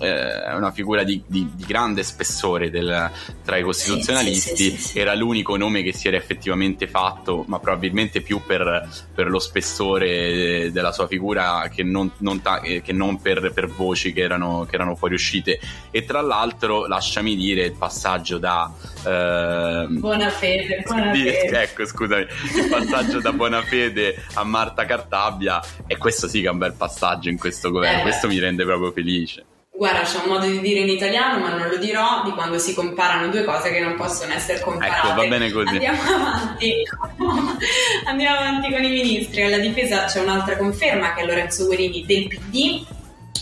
eh, 0.00 0.44
è 0.44 0.54
una 0.54 0.72
figura 0.72 1.04
di, 1.04 1.22
di, 1.26 1.50
di 1.54 1.64
grande 1.64 2.02
spessore 2.02 2.70
del, 2.70 3.10
tra 3.44 3.56
i 3.56 3.62
costituzionalisti, 3.62 4.70
sì, 4.70 4.70
sì, 4.70 4.76
sì, 4.76 4.98
era 4.98 5.14
l'unico 5.14 5.56
nome 5.56 5.82
che 5.82 5.92
si 5.92 6.08
era 6.08 6.16
effettivamente 6.16 6.88
fatto, 6.88 7.44
ma 7.46 7.58
probabilmente 7.58 8.20
più 8.20 8.40
per, 8.44 8.88
per 9.14 9.28
lo 9.28 9.38
spessore 9.38 10.70
della 10.72 10.92
sua 10.92 11.06
figura 11.06 11.68
che 11.72 11.82
non, 11.82 12.10
non, 12.18 12.40
ta- 12.40 12.60
che 12.60 12.92
non 12.92 13.20
per, 13.20 13.52
per, 13.52 13.68
voci 13.68 14.12
che 14.12 14.22
erano, 14.22 14.66
che 14.68 14.74
erano 14.74 14.94
fuoriuscite. 14.96 15.60
E 15.90 16.04
tra 16.04 16.20
l'altro, 16.20 16.86
lasciami 16.86 17.36
dire, 17.36 17.64
il 17.64 17.76
passaggio 17.76 18.38
da... 18.38 18.72
Eh, 19.04 19.86
buona 19.88 20.30
fede, 20.30 20.82
buona 20.86 21.10
di, 21.10 21.28
Ecco, 21.28 21.84
scusami, 21.84 22.22
il 22.22 22.68
passaggio 22.70 23.20
da 23.20 23.32
buona 23.32 23.62
fede 23.62 24.22
a 24.34 24.44
Marta 24.44 24.84
Cartabia, 24.84 25.60
e 25.86 25.96
questo 25.96 26.28
sì 26.28 26.40
che 26.40 26.46
è 26.46 26.50
un 26.50 26.58
bel 26.58 26.74
passaggio 26.74 27.28
in 27.28 27.38
questo 27.38 27.70
governo, 27.70 28.00
eh. 28.00 28.02
questo 28.02 28.28
mi 28.28 28.38
rende 28.38 28.64
proprio 28.64 28.92
felice. 28.92 29.44
Guarda, 29.80 30.02
c'è 30.02 30.18
un 30.18 30.28
modo 30.28 30.44
di 30.44 30.60
dire 30.60 30.80
in 30.80 30.90
italiano, 30.90 31.38
ma 31.38 31.56
non 31.56 31.66
lo 31.66 31.78
dirò, 31.78 32.22
di 32.22 32.32
quando 32.32 32.58
si 32.58 32.74
comparano 32.74 33.28
due 33.28 33.44
cose 33.44 33.70
che 33.70 33.80
non 33.80 33.96
possono 33.96 34.34
essere 34.34 34.60
comparate. 34.60 35.08
Ecco, 35.08 35.16
va 35.16 35.26
bene 35.26 35.50
così. 35.50 35.68
Andiamo 35.68 36.02
avanti. 36.02 36.74
Andiamo 38.04 38.38
avanti 38.40 38.70
con 38.70 38.84
i 38.84 38.90
ministri. 38.90 39.42
Alla 39.42 39.56
difesa 39.56 40.04
c'è 40.04 40.20
un'altra 40.20 40.58
conferma 40.58 41.14
che 41.14 41.22
è 41.22 41.24
Lorenzo 41.24 41.64
Guerini 41.64 42.04
del 42.04 42.26
PD 42.26 42.84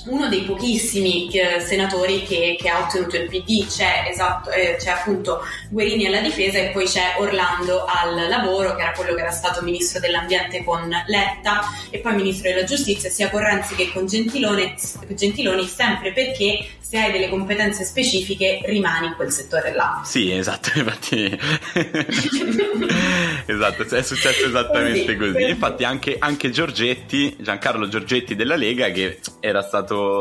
uno 0.07 0.29
dei 0.29 0.43
pochissimi 0.43 1.29
eh, 1.31 1.61
senatori 1.61 2.23
che, 2.23 2.57
che, 2.59 2.69
ha 2.69 2.81
ottenuto 2.81 3.17
il 3.17 3.29
PD 3.29 3.67
c'è, 3.67 4.07
esatto, 4.09 4.51
eh, 4.51 4.77
c'è 4.79 4.91
appunto 4.91 5.41
Guerini 5.69 6.07
alla 6.07 6.21
difesa 6.21 6.59
e 6.59 6.71
poi 6.71 6.87
c'è 6.87 7.17
Orlando 7.19 7.85
al 7.85 8.29
lavoro 8.29 8.75
che 8.75 8.83
era 8.83 8.93
quello 8.93 9.15
che 9.15 9.21
era 9.21 9.31
stato 9.31 9.63
ministro 9.63 10.01
dell'ambiente 10.01 10.65
con 10.65 10.89
Letta 11.07 11.63
e 11.91 11.99
poi 11.99 12.15
ministro 12.15 12.51
della 12.51 12.65
giustizia 12.65 13.11
sia 13.11 13.29
con 13.31 13.41
Renzi 13.41 13.75
che 13.75 13.91
con 13.93 14.07
Gentiloni, 14.07 14.75
Gentiloni 15.09 15.67
sempre 15.67 16.13
perché 16.13 16.67
se 16.89 16.99
hai 16.99 17.13
delle 17.13 17.29
competenze 17.29 17.85
specifiche 17.85 18.61
rimani 18.65 19.09
in 19.09 19.15
quel 19.15 19.31
settore 19.31 19.75
là. 19.75 20.01
Sì, 20.05 20.33
esatto, 20.33 20.71
infatti 20.79 21.25
esatto, 23.45 23.83
è 23.95 24.03
successo 24.03 24.47
esattamente 24.47 25.15
così. 25.19 25.33
così. 25.33 25.51
Infatti 25.51 25.85
anche, 25.85 26.17
anche 26.19 26.49
Giorgetti, 26.49 27.37
Giancarlo 27.41 27.89
Giorgetti 27.89 28.35
della 28.35 28.57
Lega 28.57 28.89
che 28.89 29.19
era 29.41 29.61
stato 29.61 29.78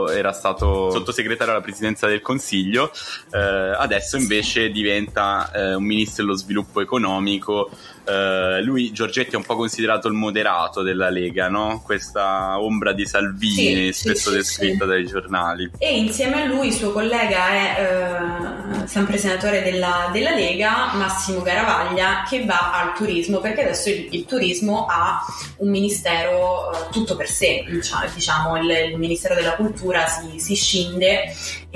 era 0.09 0.31
stato 0.33 0.89
sottosegretario 0.91 1.53
alla 1.53 1.61
presidenza 1.61 2.07
del 2.07 2.21
Consiglio, 2.21 2.91
eh, 3.31 3.37
adesso 3.39 4.17
invece 4.17 4.69
diventa 4.69 5.51
eh, 5.51 5.75
un 5.75 5.83
ministro 5.83 6.23
dello 6.23 6.35
sviluppo 6.35 6.81
economico 6.81 7.69
Uh, 8.07 8.63
lui 8.63 8.93
Giorgetti 8.93 9.31
è 9.31 9.35
un 9.35 9.43
po' 9.43 9.57
considerato 9.57 10.07
il 10.07 10.13
moderato 10.13 10.81
della 10.81 11.09
Lega, 11.09 11.49
no? 11.49 11.81
Questa 11.83 12.57
ombra 12.57 12.93
di 12.93 13.05
Salvini, 13.05 13.91
sì, 13.91 13.99
spesso 13.99 14.29
sì, 14.29 14.37
descritta 14.37 14.85
sì. 14.85 14.89
dai 14.89 15.05
giornali. 15.05 15.71
E 15.77 15.97
insieme 15.97 16.43
a 16.43 16.45
lui 16.45 16.67
il 16.67 16.73
suo 16.73 16.93
collega 16.93 17.49
è 17.49 18.61
uh, 18.71 18.87
sempre 18.87 19.17
senatore 19.17 19.61
della, 19.61 20.09
della, 20.13 20.33
Lega, 20.33 20.93
Massimo 20.93 21.41
Garavaglia, 21.41 22.23
che 22.29 22.45
va 22.45 22.79
al 22.79 22.93
turismo, 22.95 23.39
perché 23.39 23.63
adesso 23.63 23.89
il, 23.89 24.07
il 24.11 24.23
turismo 24.23 24.85
ha 24.85 25.19
un 25.57 25.69
ministero 25.69 26.69
uh, 26.69 26.91
tutto 26.91 27.17
per 27.17 27.27
sé, 27.27 27.65
diciamo, 27.67 28.05
diciamo 28.13 28.57
il, 28.57 28.91
il, 28.91 28.97
Ministero 28.97 29.35
della 29.35 29.55
Cultura 29.55 30.07
si, 30.07 30.39
si 30.39 30.55
scinde 30.55 31.25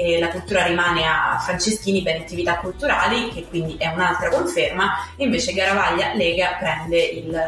e 0.01 0.19
la 0.19 0.29
cultura 0.29 0.65
rimane 0.65 1.05
a 1.05 1.37
Franceschini 1.39 2.01
per 2.01 2.15
attività 2.15 2.57
culturali, 2.57 3.29
che 3.29 3.45
quindi 3.47 3.75
è 3.77 3.87
un'altra 3.87 4.29
conferma, 4.29 5.07
invece 5.17 5.53
Garavaglia 5.53 6.15
Lega 6.15 6.57
prende 6.59 7.03
il, 7.03 7.41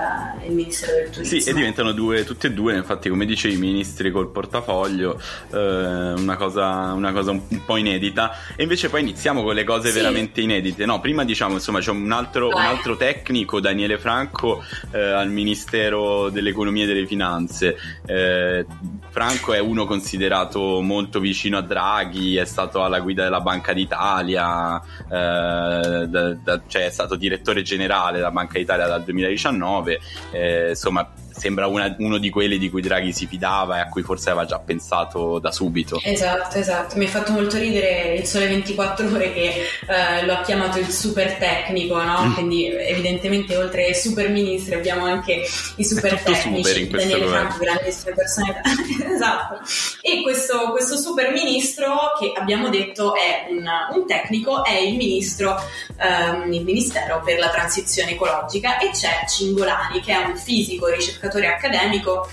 il, 0.46 0.54
Ministero 0.54 0.94
del 0.94 1.10
Turismo. 1.10 1.40
Sì, 1.40 1.50
e 1.50 1.54
diventano 1.54 1.92
due, 1.94 2.24
tutti 2.24 2.46
e 2.46 2.52
due, 2.52 2.76
infatti 2.76 3.10
come 3.10 3.26
dicevi, 3.26 3.58
ministri 3.58 4.12
col 4.12 4.30
portafoglio, 4.30 5.20
eh, 5.52 5.58
una, 5.58 6.36
cosa, 6.36 6.94
una 6.94 7.12
cosa 7.12 7.32
un, 7.32 7.42
un, 7.48 7.66
po' 7.66 7.78
inedita. 7.78 8.38
E 8.56 8.64
invece 8.64 8.90
poi 8.90 9.02
iniziamo 9.02 9.42
con 9.42 9.56
le 9.56 9.64
cose 9.64 9.90
sì. 9.90 9.96
veramente 9.96 10.42
inedite. 10.42 10.86
No, 10.86 11.00
prima 11.00 11.24
diciamo, 11.24 11.56
insomma, 11.56 11.80
c'è 11.80 11.90
un 11.90 12.12
altro, 12.12 12.50
un 12.50 12.54
altro 12.54 12.96
tecnico, 12.96 13.60
Daniele 13.60 13.98
Franco, 13.98 14.64
eh, 14.92 15.00
al 15.00 15.30
Ministero 15.32 16.30
dell'Economia 16.30 16.84
e 16.84 16.88
delle 16.88 17.08
Finanze. 17.08 17.76
Eh, 18.06 18.66
Franco 19.10 19.54
è 19.54 19.60
uno 19.60 19.86
considerato 19.86 20.82
molto 20.82 21.20
vicino 21.20 21.58
a 21.58 21.62
Draghi, 21.62 22.40
è 22.44 22.46
stato 22.46 22.84
alla 22.84 23.00
guida 23.00 23.24
della 23.24 23.42
Banca 23.42 23.74
d'Italia, 23.74 24.80
eh, 24.80 26.08
da, 26.08 26.34
da, 26.34 26.62
cioè 26.68 26.86
è 26.86 26.90
stato 26.90 27.16
direttore 27.16 27.62
generale 27.62 28.18
della 28.18 28.32
Banca 28.32 28.58
d'Italia 28.60 28.88
dal 28.88 29.04
2019, 29.04 30.00
eh, 30.32 30.70
insomma 30.70 31.10
sembra 31.36 31.68
una, 31.68 31.96
uno 32.00 32.18
di 32.18 32.30
quelli 32.30 32.58
di 32.58 32.70
cui 32.70 32.82
Draghi 32.82 33.14
si 33.14 33.28
fidava 33.28 33.78
e 33.78 33.80
a 33.82 33.90
cui 33.90 34.04
forse 34.04 34.30
aveva 34.30 34.46
già 34.46 34.60
pensato 34.60 35.40
da 35.40 35.52
subito. 35.52 36.00
Esatto, 36.04 36.58
esatto. 36.58 36.98
Mi 36.98 37.06
ha 37.06 37.10
fatto 37.10 37.32
molto 37.32 37.58
ridere 37.58 38.16
il 38.16 38.26
Sole 38.26 38.48
24 38.48 39.08
Ore 39.08 39.34
che 39.34 39.54
eh, 39.88 40.26
lo 40.26 40.34
ha 40.34 40.42
chiamato 40.42 40.80
il 40.80 40.90
super 40.90 41.36
tecnico, 41.38 42.02
no? 42.02 42.26
Mm. 42.26 42.34
Quindi 42.34 42.68
evidentemente 42.68 43.56
oltre 43.58 43.86
ai 43.86 43.96
super 43.96 44.30
ministri 44.30 44.76
abbiamo 44.76 45.06
anche 45.06 45.44
i 45.76 45.86
super 45.86 46.22
tecnici. 46.22 46.84
Super 46.84 47.00
Daniele 47.00 47.28
Franco, 47.28 47.58
grandissime 47.58 48.14
personalità. 48.14 48.62
esatto. 49.14 49.60
E 50.02 50.22
questo, 50.22 50.72
questo, 50.72 50.98
super 50.98 51.32
ministro 51.32 52.12
che 52.20 52.32
abbiamo 52.36 52.70
detto 52.70 53.16
è 53.16 53.48
un, 53.50 53.66
un 53.96 54.08
tecnico, 54.08 54.64
è 54.64 54.78
il 54.78 54.96
ministro, 54.96 55.56
ehm, 55.98 56.52
il 56.52 56.64
Ministero 56.64 57.22
per 57.24 57.40
la 57.40 57.50
transizione 57.50 58.12
ecologica 58.12 58.78
e 58.80 58.90
c'è 58.92 59.26
Cingolani 59.28 60.02
che 60.02 60.14
è 60.14 60.26
un 60.26 60.36
fisico 60.36 60.88
ricercatore 60.88 61.48
accademico 61.48 62.28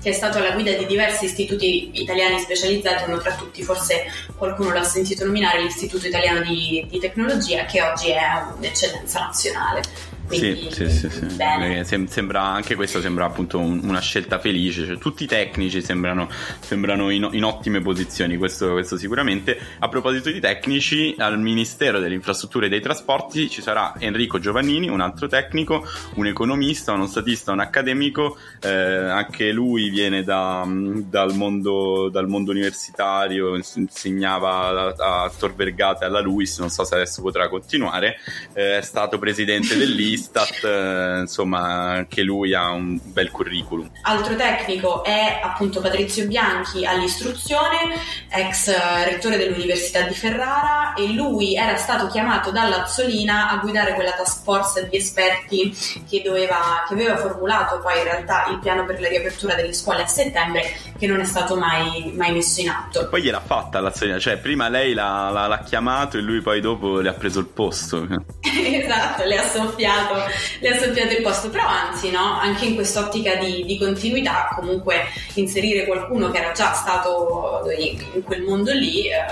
che 0.00 0.10
è 0.10 0.12
stato 0.12 0.38
alla 0.38 0.52
guida 0.52 0.72
di 0.72 0.86
diversi 0.86 1.24
istituti 1.24 2.00
italiani 2.00 2.38
specializzati, 2.38 3.10
uno 3.10 3.18
tra 3.18 3.34
tutti 3.34 3.62
forse 3.62 4.04
qualcuno 4.36 4.72
l'ha 4.72 4.84
sentito 4.84 5.24
nominare, 5.24 5.60
l'Istituto 5.60 6.06
Italiano 6.06 6.40
di, 6.40 6.86
di 6.88 6.98
Tecnologia, 7.00 7.64
che 7.64 7.82
oggi 7.82 8.10
è 8.10 8.22
un'eccellenza 8.56 9.20
nazionale. 9.20 9.82
Quindi, 10.28 10.68
sì, 10.70 10.90
sì, 10.90 11.08
sì, 11.08 11.30
sì. 11.30 12.06
sembra 12.06 12.42
anche 12.42 12.74
questa 12.74 13.00
sembra 13.00 13.24
appunto 13.24 13.58
un, 13.58 13.80
una 13.82 14.00
scelta 14.00 14.38
felice, 14.38 14.84
cioè, 14.84 14.98
tutti 14.98 15.24
i 15.24 15.26
tecnici 15.26 15.80
sembrano, 15.80 16.28
sembrano 16.60 17.08
in, 17.08 17.26
in, 17.32 17.44
ottime 17.44 17.80
posizioni, 17.80 18.36
questo, 18.36 18.72
questo, 18.72 18.98
sicuramente. 18.98 19.58
A 19.78 19.88
proposito 19.88 20.30
di 20.30 20.38
tecnici, 20.38 21.14
al 21.16 21.40
Ministero 21.40 21.98
delle 21.98 22.14
Infrastrutture 22.14 22.66
e 22.66 22.68
dei 22.68 22.82
Trasporti 22.82 23.48
ci 23.48 23.62
sarà 23.62 23.94
Enrico 23.98 24.38
Giovannini, 24.38 24.88
un 24.88 25.00
altro 25.00 25.28
tecnico, 25.28 25.86
un 26.16 26.26
economista, 26.26 26.92
uno 26.92 27.06
statista, 27.06 27.52
un 27.52 27.60
accademico, 27.60 28.36
eh, 28.60 28.68
anche 28.68 29.50
lui 29.50 29.88
viene 29.88 30.22
da, 30.24 30.66
dal, 30.68 31.34
mondo, 31.34 32.10
dal, 32.10 32.28
mondo, 32.28 32.50
universitario, 32.50 33.58
insegnava 33.76 34.94
a, 34.98 35.24
a 35.24 35.32
Tor 35.36 35.54
Vergata 35.54 36.04
e 36.04 36.08
alla 36.08 36.20
LUIS, 36.20 36.58
non 36.58 36.68
so 36.68 36.84
se 36.84 36.94
adesso 36.96 37.22
potrà 37.22 37.48
continuare, 37.48 38.16
eh, 38.52 38.76
è 38.76 38.82
stato 38.82 39.18
presidente 39.18 39.74
dell'IS 39.78 40.17
Istat, 40.18 40.64
eh, 40.64 41.20
insomma, 41.20 41.60
anche 41.92 42.22
lui 42.22 42.54
ha 42.54 42.70
un 42.70 42.98
bel 43.02 43.30
curriculum. 43.30 43.90
Altro 44.02 44.34
tecnico 44.36 45.04
è 45.04 45.40
appunto 45.42 45.80
Patrizio 45.80 46.26
Bianchi 46.26 46.84
all'istruzione, 46.84 47.94
ex 48.30 48.74
rettore 49.04 49.36
dell'Università 49.36 50.02
di 50.02 50.14
Ferrara 50.14 50.94
e 50.94 51.12
lui 51.12 51.54
era 51.54 51.76
stato 51.76 52.08
chiamato 52.08 52.50
dalla 52.50 52.84
Azzolina 52.84 53.50
a 53.50 53.56
guidare 53.58 53.94
quella 53.94 54.12
task 54.12 54.42
force 54.42 54.88
di 54.88 54.96
esperti 54.96 55.76
che, 56.08 56.22
doveva, 56.24 56.84
che 56.86 56.94
aveva 56.94 57.16
formulato 57.16 57.78
poi 57.80 57.98
in 57.98 58.04
realtà 58.04 58.46
il 58.50 58.58
piano 58.58 58.84
per 58.84 59.00
la 59.00 59.08
riapertura 59.08 59.54
delle 59.54 59.72
scuole 59.72 60.02
a 60.02 60.06
settembre 60.06 60.62
che 60.98 61.06
non 61.06 61.20
è 61.20 61.24
stato 61.24 61.56
mai, 61.56 62.12
mai 62.14 62.32
messo 62.32 62.60
in 62.60 62.68
atto. 62.68 63.08
Poi 63.08 63.22
gliel'ha 63.22 63.40
fatta 63.40 63.80
l'Azzolina, 63.80 64.18
cioè 64.18 64.38
prima 64.38 64.68
lei 64.68 64.94
l'ha, 64.94 65.30
l'ha, 65.30 65.46
l'ha 65.46 65.60
chiamato 65.60 66.18
e 66.18 66.20
lui 66.20 66.40
poi 66.40 66.60
dopo 66.60 67.00
le 67.00 67.08
ha 67.08 67.14
preso 67.14 67.40
il 67.40 67.46
posto. 67.46 68.06
esatto, 68.42 69.24
le 69.24 69.38
ha 69.38 69.48
soffiato 69.48 70.07
soffiato, 70.08 70.32
le 70.60 70.68
ha 70.68 70.78
soffiato 70.78 71.14
il 71.14 71.22
posto, 71.22 71.50
però 71.50 71.66
anzi 71.66 72.10
no, 72.10 72.38
anche 72.40 72.64
in 72.64 72.74
quest'ottica 72.74 73.36
di, 73.36 73.64
di, 73.64 73.78
continuità 73.78 74.48
comunque 74.56 75.04
inserire 75.34 75.86
qualcuno 75.86 76.30
che 76.30 76.38
era 76.38 76.52
già 76.52 76.72
stato 76.72 77.62
in 77.76 78.22
quel 78.24 78.42
mondo 78.42 78.72
lì, 78.72 79.08
eh, 79.08 79.24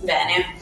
bene. 0.00 0.56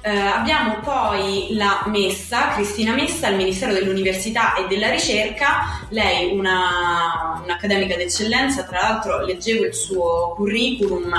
Eh, 0.00 0.16
abbiamo 0.16 0.78
poi 0.80 1.48
la 1.52 1.82
Messa, 1.86 2.52
Cristina 2.54 2.94
Messa, 2.94 3.26
al 3.26 3.36
Ministero 3.36 3.72
dell'Università 3.72 4.54
e 4.54 4.66
della 4.66 4.90
Ricerca. 4.90 5.86
Lei 5.90 6.36
una, 6.36 7.40
un'accademica 7.42 7.96
d'eccellenza, 7.96 8.62
tra 8.64 8.80
l'altro 8.80 9.24
leggevo 9.24 9.64
il 9.64 9.74
suo 9.74 10.34
curriculum, 10.36 11.12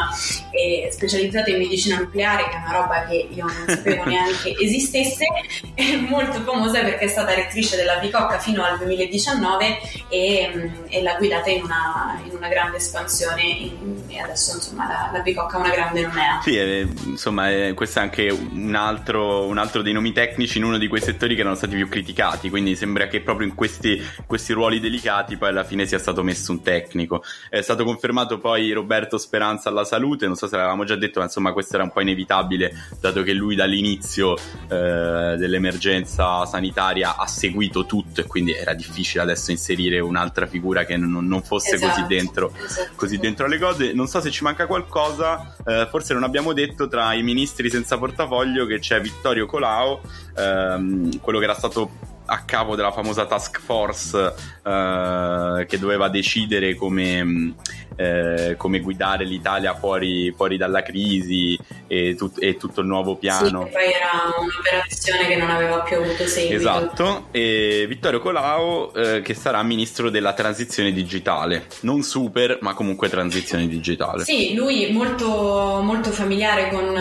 è 0.52 0.90
specializzata 0.92 1.50
in 1.50 1.58
medicina 1.58 1.98
nucleare, 1.98 2.44
che 2.44 2.52
è 2.52 2.62
una 2.66 2.80
roba 2.80 3.06
che 3.06 3.28
io 3.30 3.46
non 3.46 3.66
sapevo 3.68 4.06
neanche 4.10 4.56
esistesse, 4.60 5.26
è 5.74 5.96
molto 5.98 6.40
famosa 6.42 6.82
perché 6.82 7.06
è 7.06 7.08
stata 7.08 7.34
rettrice 7.34 7.76
della 7.76 7.98
Bicocca 7.98 8.40
fino 8.40 8.64
al 8.64 8.78
2019 8.78 9.78
e, 10.10 10.72
e 10.88 11.02
l'ha 11.02 11.16
guidata 11.16 11.50
in 11.50 11.64
una, 11.64 12.22
in 12.26 12.36
una 12.36 12.48
grande 12.48 12.78
espansione 12.78 13.42
in, 13.42 14.04
e 14.08 14.20
adesso 14.20 14.56
insomma 14.56 14.88
la, 14.88 15.10
la 15.12 15.20
Bicocca 15.20 15.58
ha 15.58 15.60
una 15.60 15.70
grande 15.70 16.02
nomea. 16.02 16.40
Sì, 16.42 16.58
eh, 16.58 16.88
insomma 17.06 17.50
eh, 17.50 17.74
questa 17.74 18.00
è 18.00 18.04
anche 18.04 18.30
una 18.70 18.82
altro, 18.82 19.46
un 19.46 19.58
altro, 19.58 19.82
dei 19.82 19.94
nomi 19.94 20.12
tecnici 20.12 20.58
in 20.60 20.64
uno 20.64 20.78
di 20.78 20.88
quei 20.88 21.02
settori 21.02 21.36
che 21.36 21.42
erano 21.42 21.56
stati 21.56 21.76
più 21.76 21.90
criticati, 21.90 22.50
quindi 22.50 22.76
sembra 22.76 23.08
che 23.08 23.22
proprio 23.22 23.48
in 23.48 23.56
questi, 23.56 24.02
questi 24.26 24.54
ruoli 24.54 24.80
delicati 24.80 25.38
poi 25.38 25.50
alla 25.50 25.64
fine 25.64 25.86
sia 25.86 26.00
stato 26.00 26.24
messo 26.24 26.52
un 26.52 26.62
tecnico. 26.62 27.24
È 27.50 27.62
stato 27.62 27.84
confermato 27.84 28.38
poi 28.38 28.72
Roberto 28.72 29.18
Speranza 29.18 29.70
alla 29.70 29.84
salute, 29.84 30.28
non 30.28 30.36
so 30.36 30.48
se 30.48 30.56
l'avevamo 30.56 30.84
già 30.84 30.96
detto, 30.96 31.20
ma 31.20 31.26
insomma 31.26 31.52
questo 31.52 31.76
era 31.76 31.84
un 31.84 31.92
po' 31.92 32.02
inevitabile, 32.02 32.74
dato 33.02 33.24
che 33.24 33.34
lui 33.34 33.56
dall'inizio 33.56 34.36
eh, 34.36 35.36
dell'emergenza 35.38 36.46
sanitaria 36.46 37.18
ha 37.18 37.28
seguito 37.28 37.86
tutto 37.86 38.22
e 38.22 38.26
quindi 38.26 38.54
era 38.54 38.74
difficile 38.74 39.24
adesso 39.24 39.52
inserire 39.52 40.00
un'altra 40.00 40.46
figura 40.46 40.86
che 40.86 40.96
non, 40.96 41.28
non 41.28 41.42
fosse 41.42 41.76
esatto, 41.76 41.94
così, 41.94 42.06
dentro, 42.08 42.54
esatto. 42.56 42.90
così 42.96 43.18
dentro 43.18 43.46
alle 43.46 43.58
cose. 43.58 43.94
Non 43.94 44.08
so 44.08 44.22
se 44.22 44.32
ci 44.32 44.44
manca 44.44 44.68
qualcosa, 44.68 45.56
eh, 45.66 45.88
forse 45.90 46.14
non 46.14 46.24
abbiamo 46.24 46.54
detto 46.54 46.88
tra 46.88 47.14
i 47.14 47.24
ministri 47.24 47.70
senza 47.70 47.98
portafoglio 47.98 48.59
che 48.66 48.80
c'è 48.80 49.00
Vittorio 49.02 49.46
Colau, 49.46 50.00
ehm, 50.36 51.20
quello 51.20 51.40
che 51.40 51.46
era 51.46 51.54
stato 51.54 51.92
a 52.30 52.44
capo 52.46 52.76
della 52.76 52.92
famosa 52.92 53.26
task 53.26 53.60
force 53.60 54.34
eh, 54.64 55.66
che 55.68 55.80
doveva 55.80 56.10
decidere 56.10 56.76
come, 56.76 57.56
eh, 57.96 58.56
come 58.56 58.80
guidare 58.80 59.26
l'Italia 59.26 59.74
fuori, 59.74 60.32
fuori 60.36 60.58
dalla 60.58 60.84
crisi 60.84 61.58
e, 61.88 62.14
tut- 62.16 62.42
e, 62.42 62.56
tutto 62.56 62.82
il 62.82 62.88
nuovo 62.88 63.16
piano. 63.16 63.66
Sì, 63.66 63.72
poi 63.72 63.92
era 63.92 64.12
un'operazione 64.40 65.28
che 65.28 65.36
non 65.36 65.50
aveva 65.50 65.80
più 65.82 65.98
avuto 65.98 66.26
seguito. 66.28 66.56
Esatto, 66.56 67.28
e 67.32 67.86
Vittorio 67.88 68.20
Colau 68.20 68.92
eh, 68.96 69.22
che 69.22 69.34
sarà 69.34 69.64
ministro 69.64 70.12
della 70.12 70.34
transizione 70.34 70.92
digitale, 70.92 71.66
non 71.82 72.04
super 72.04 72.60
ma 72.62 72.74
comunque 72.74 73.10
transizione 73.10 73.68
digitale. 73.68 74.24
Sì, 74.24 74.54
lui 74.54 74.92
molto, 74.92 75.82
molto 75.84 76.12
familiare 76.12 76.70
con, 76.70 76.94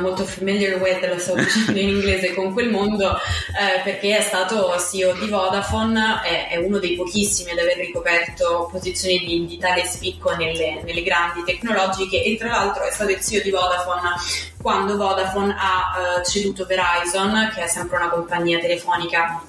molto 0.00 0.24
familiar 0.24 0.80
with, 0.80 1.04
lo 1.06 1.18
stavo 1.18 1.38
dicendo 1.38 1.80
in 1.80 1.88
inglese, 1.88 2.34
con 2.34 2.52
quel 2.52 2.70
mondo 2.70 3.14
eh, 3.14 3.80
perché 3.82 4.16
è 4.16 4.22
stato 4.22 4.75
CEO 4.78 5.12
di 5.14 5.28
Vodafone, 5.28 6.20
è, 6.22 6.48
è, 6.50 6.56
uno 6.56 6.78
dei 6.78 6.94
pochissimi 6.94 7.50
ad 7.50 7.58
aver 7.58 7.76
ricoperto 7.76 8.68
posizioni 8.70 9.18
di, 9.18 9.46
di 9.46 9.58
tale 9.58 9.84
spicco 9.84 10.34
nelle, 10.34 10.82
nelle, 10.82 11.02
grandi 11.02 11.42
tecnologiche 11.44 12.22
e 12.22 12.36
tra 12.36 12.48
l'altro 12.48 12.84
è 12.84 12.90
stato 12.90 13.10
il 13.10 13.20
CEO 13.20 13.42
di 13.42 13.50
Vodafone 13.50 14.14
quando 14.60 14.96
Vodafone 14.96 15.54
ha 15.56 16.18
uh, 16.18 16.24
ceduto 16.24 16.66
Verizon, 16.66 17.50
che 17.54 17.64
è 17.64 17.66
sempre 17.68 17.96
una 17.98 18.08
compagnia 18.08 18.58
telefonica 18.58 19.40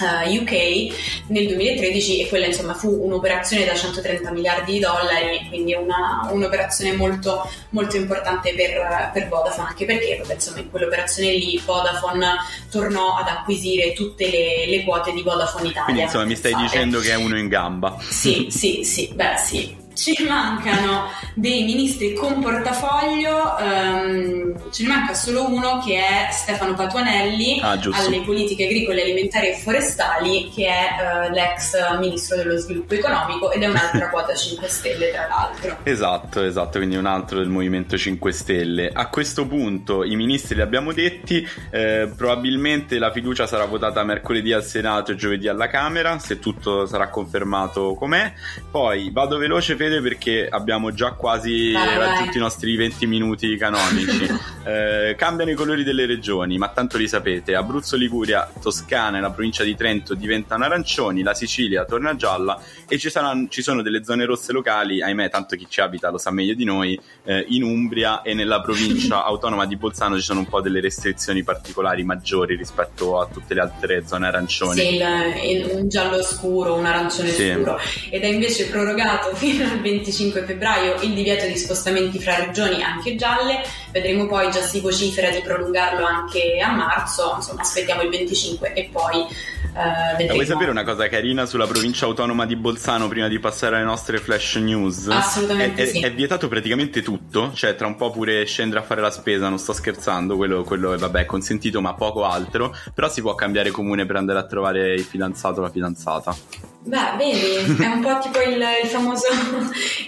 Uh, 0.00 0.28
eh, 0.28 0.38
UK 0.38 1.26
nel 1.28 1.46
2013 1.48 2.22
e 2.22 2.28
quella 2.28 2.46
insomma 2.46 2.74
fu 2.74 2.88
un'operazione 3.04 3.64
da 3.64 3.74
130 3.74 4.30
miliardi 4.30 4.72
di 4.72 4.78
dollari, 4.78 5.46
quindi 5.48 5.74
una, 5.74 6.28
un'operazione 6.30 6.94
molto, 6.94 7.48
molto 7.70 7.96
importante 7.96 8.54
per, 8.54 9.10
per, 9.12 9.28
Vodafone, 9.28 9.68
anche 9.68 9.84
perché 9.84 10.18
vabbè, 10.20 10.34
insomma, 10.34 10.58
in 10.60 10.70
quell'operazione 10.70 11.32
lì 11.32 11.60
Vodafone 11.64 12.36
tornò 12.70 13.16
ad 13.16 13.28
acquisire 13.28 13.92
tutte 13.92 14.30
le, 14.30 14.66
le 14.66 14.84
quote 14.84 15.12
di 15.12 15.22
Vodafone 15.22 15.68
Italia. 15.68 15.84
Quindi 15.84 16.02
insomma 16.02 16.24
mi 16.24 16.36
stai 16.36 16.54
dicendo 16.54 17.00
che 17.00 17.10
è 17.10 17.16
uno 17.16 17.38
in 17.38 17.48
gamba. 17.48 17.96
Sì, 18.00 18.48
sì, 18.50 18.84
sì, 18.84 19.10
beh 19.12 19.36
sì, 19.36 19.76
ci 19.94 20.24
mancano 20.26 21.08
dei 21.34 21.64
ministri 21.64 22.14
con 22.14 22.40
portafoglio, 22.40 23.56
um, 23.58 24.70
ce 24.70 24.82
ne 24.82 24.88
manca 24.88 25.14
solo 25.14 25.48
uno 25.48 25.82
che 25.84 25.96
è 25.96 26.28
Stefano 26.30 26.74
Patuanelli 26.74 27.60
ah, 27.60 27.78
alle 27.92 28.22
politiche 28.24 28.64
agricole, 28.64 29.02
alimentari 29.02 29.48
e 29.48 29.54
forestali, 29.54 30.50
che 30.54 30.66
è 30.66 31.28
uh, 31.28 31.32
l'ex 31.32 31.98
ministro 31.98 32.36
dello 32.36 32.56
sviluppo 32.56 32.94
economico 32.94 33.50
ed 33.52 33.62
è 33.62 33.66
un'altra 33.66 34.08
quota 34.10 34.34
5 34.34 34.68
Stelle 34.68 35.10
tra 35.10 35.26
l'altro. 35.28 35.78
Esatto, 35.82 36.42
esatto, 36.42 36.78
quindi 36.78 36.96
un 36.96 37.06
altro 37.06 37.38
del 37.38 37.48
Movimento 37.48 37.96
5 37.96 38.32
Stelle. 38.32 38.90
A 38.92 39.08
questo 39.08 39.46
punto 39.46 40.04
i 40.04 40.16
ministri 40.16 40.54
li 40.56 40.62
abbiamo 40.62 40.92
detti, 40.92 41.46
eh, 41.70 42.10
probabilmente 42.16 42.98
la 42.98 43.10
fiducia 43.12 43.46
sarà 43.46 43.64
votata 43.64 44.02
mercoledì 44.04 44.52
al 44.52 44.64
Senato 44.64 45.12
e 45.12 45.16
giovedì 45.16 45.48
alla 45.48 45.68
Camera, 45.68 46.18
se 46.18 46.38
tutto 46.38 46.86
sarà 46.86 47.08
confermato 47.08 47.94
com'è. 47.94 48.32
Poi 48.70 49.10
vado 49.10 49.38
veloce 49.38 49.76
Fede 49.82 50.00
perché 50.00 50.46
abbiamo 50.48 50.92
già 50.92 51.10
quasi 51.10 51.72
vai, 51.72 51.98
raggiunto 51.98 52.26
vai. 52.26 52.36
i 52.36 52.40
nostri 52.40 52.76
20 52.76 53.06
minuti 53.08 53.56
canonici. 53.56 54.28
eh, 54.64 55.16
cambiano 55.18 55.50
i 55.50 55.54
colori 55.54 55.82
delle 55.82 56.06
regioni, 56.06 56.56
ma 56.56 56.68
tanto 56.68 56.98
li 56.98 57.08
sapete. 57.08 57.56
Abruzzo, 57.56 57.96
Liguria, 57.96 58.48
Toscana 58.60 59.18
e 59.18 59.20
la 59.20 59.30
provincia 59.30 59.64
di 59.64 59.74
Trento 59.74 60.14
diventano 60.14 60.64
arancioni, 60.64 61.22
la 61.22 61.34
Sicilia 61.34 61.84
torna 61.84 62.14
gialla 62.14 62.60
e 62.86 62.96
ci, 62.96 63.10
saranno, 63.10 63.48
ci 63.48 63.60
sono 63.60 63.82
delle 63.82 64.04
zone 64.04 64.24
rosse 64.24 64.52
locali, 64.52 65.02
ahimè, 65.02 65.30
tanto 65.30 65.56
chi 65.56 65.66
ci 65.68 65.80
abita 65.80 66.10
lo 66.10 66.18
sa 66.18 66.30
meglio 66.30 66.54
di 66.54 66.64
noi, 66.64 67.00
eh, 67.24 67.44
in 67.48 67.64
Umbria 67.64 68.22
e 68.22 68.34
nella 68.34 68.60
provincia 68.60 69.24
autonoma 69.26 69.66
di 69.66 69.74
Bolzano 69.74 70.14
ci 70.16 70.22
sono 70.22 70.40
un 70.40 70.46
po' 70.46 70.60
delle 70.60 70.80
restrizioni 70.80 71.42
particolari 71.42 72.04
maggiori 72.04 72.54
rispetto 72.54 73.18
a 73.18 73.26
tutte 73.26 73.54
le 73.54 73.60
altre 73.62 74.06
zone 74.06 74.28
arancioni. 74.28 74.78
Sì, 74.78 74.94
il, 74.94 75.70
un 75.72 75.88
giallo 75.88 76.22
scuro, 76.22 76.76
un 76.76 76.86
arancione 76.86 77.30
sì. 77.30 77.50
scuro. 77.50 77.80
Ed 78.10 78.22
è 78.22 78.26
invece 78.26 78.66
prorogato 78.66 79.34
fino 79.34 79.71
al 79.72 79.80
25 79.80 80.44
febbraio 80.44 81.00
il 81.02 81.14
divieto 81.14 81.46
di 81.46 81.56
spostamenti 81.56 82.18
fra 82.18 82.36
regioni 82.36 82.82
anche 82.82 83.16
gialle. 83.16 83.60
Vedremo 83.90 84.26
poi, 84.26 84.50
già 84.50 84.62
si 84.62 84.80
vocifera 84.80 85.30
di 85.30 85.40
prolungarlo 85.40 86.04
anche 86.04 86.58
a 86.60 86.72
marzo, 86.72 87.34
insomma 87.36 87.62
aspettiamo 87.62 88.02
il 88.02 88.10
25 88.10 88.72
e 88.72 88.88
poi 88.90 89.26
Uh, 89.72 90.26
Vuoi 90.26 90.44
sapere 90.44 90.70
una 90.70 90.84
cosa 90.84 91.08
carina 91.08 91.46
sulla 91.46 91.66
provincia 91.66 92.04
autonoma 92.04 92.44
di 92.44 92.56
Bolzano 92.56 93.08
prima 93.08 93.26
di 93.26 93.38
passare 93.38 93.76
alle 93.76 93.86
nostre 93.86 94.18
flash 94.18 94.56
news? 94.56 95.08
Assolutamente 95.08 95.84
è, 95.84 95.86
sì. 95.86 96.00
È, 96.00 96.08
è 96.08 96.12
vietato 96.12 96.46
praticamente 96.46 97.00
tutto, 97.00 97.52
cioè 97.54 97.74
tra 97.74 97.86
un 97.86 97.96
po' 97.96 98.10
pure 98.10 98.44
scendere 98.44 98.80
a 98.80 98.84
fare 98.84 99.00
la 99.00 99.10
spesa, 99.10 99.48
non 99.48 99.58
sto 99.58 99.72
scherzando, 99.72 100.36
quello, 100.36 100.62
quello 100.62 100.92
è 100.92 100.98
vabbè, 100.98 101.24
consentito 101.24 101.80
ma 101.80 101.94
poco 101.94 102.24
altro, 102.24 102.76
però 102.92 103.08
si 103.08 103.22
può 103.22 103.34
cambiare 103.34 103.70
comune 103.70 104.04
per 104.04 104.16
andare 104.16 104.40
a 104.40 104.44
trovare 104.44 104.92
il 104.92 105.04
fidanzato 105.04 105.60
o 105.60 105.62
la 105.62 105.70
fidanzata. 105.70 106.36
Beh, 106.84 107.16
vedi, 107.16 107.82
è 107.82 107.86
un 107.86 108.00
po' 108.00 108.18
tipo 108.18 108.40
il, 108.40 108.60
il 108.82 108.88
famoso 108.88 109.26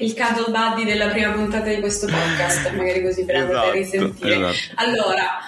il 0.01 0.13
cuddle 0.13 0.51
buddy 0.51 0.85
della 0.85 1.07
prima 1.07 1.31
puntata 1.31 1.69
di 1.69 1.79
questo 1.79 2.07
podcast, 2.07 2.69
magari 2.73 3.03
così 3.03 3.25
per 3.25 3.37
esatto, 3.37 3.53
andare 3.53 3.69
a 3.69 3.73
risentire. 3.73 4.35
Esatto. 4.35 4.83
Allora, 4.83 5.41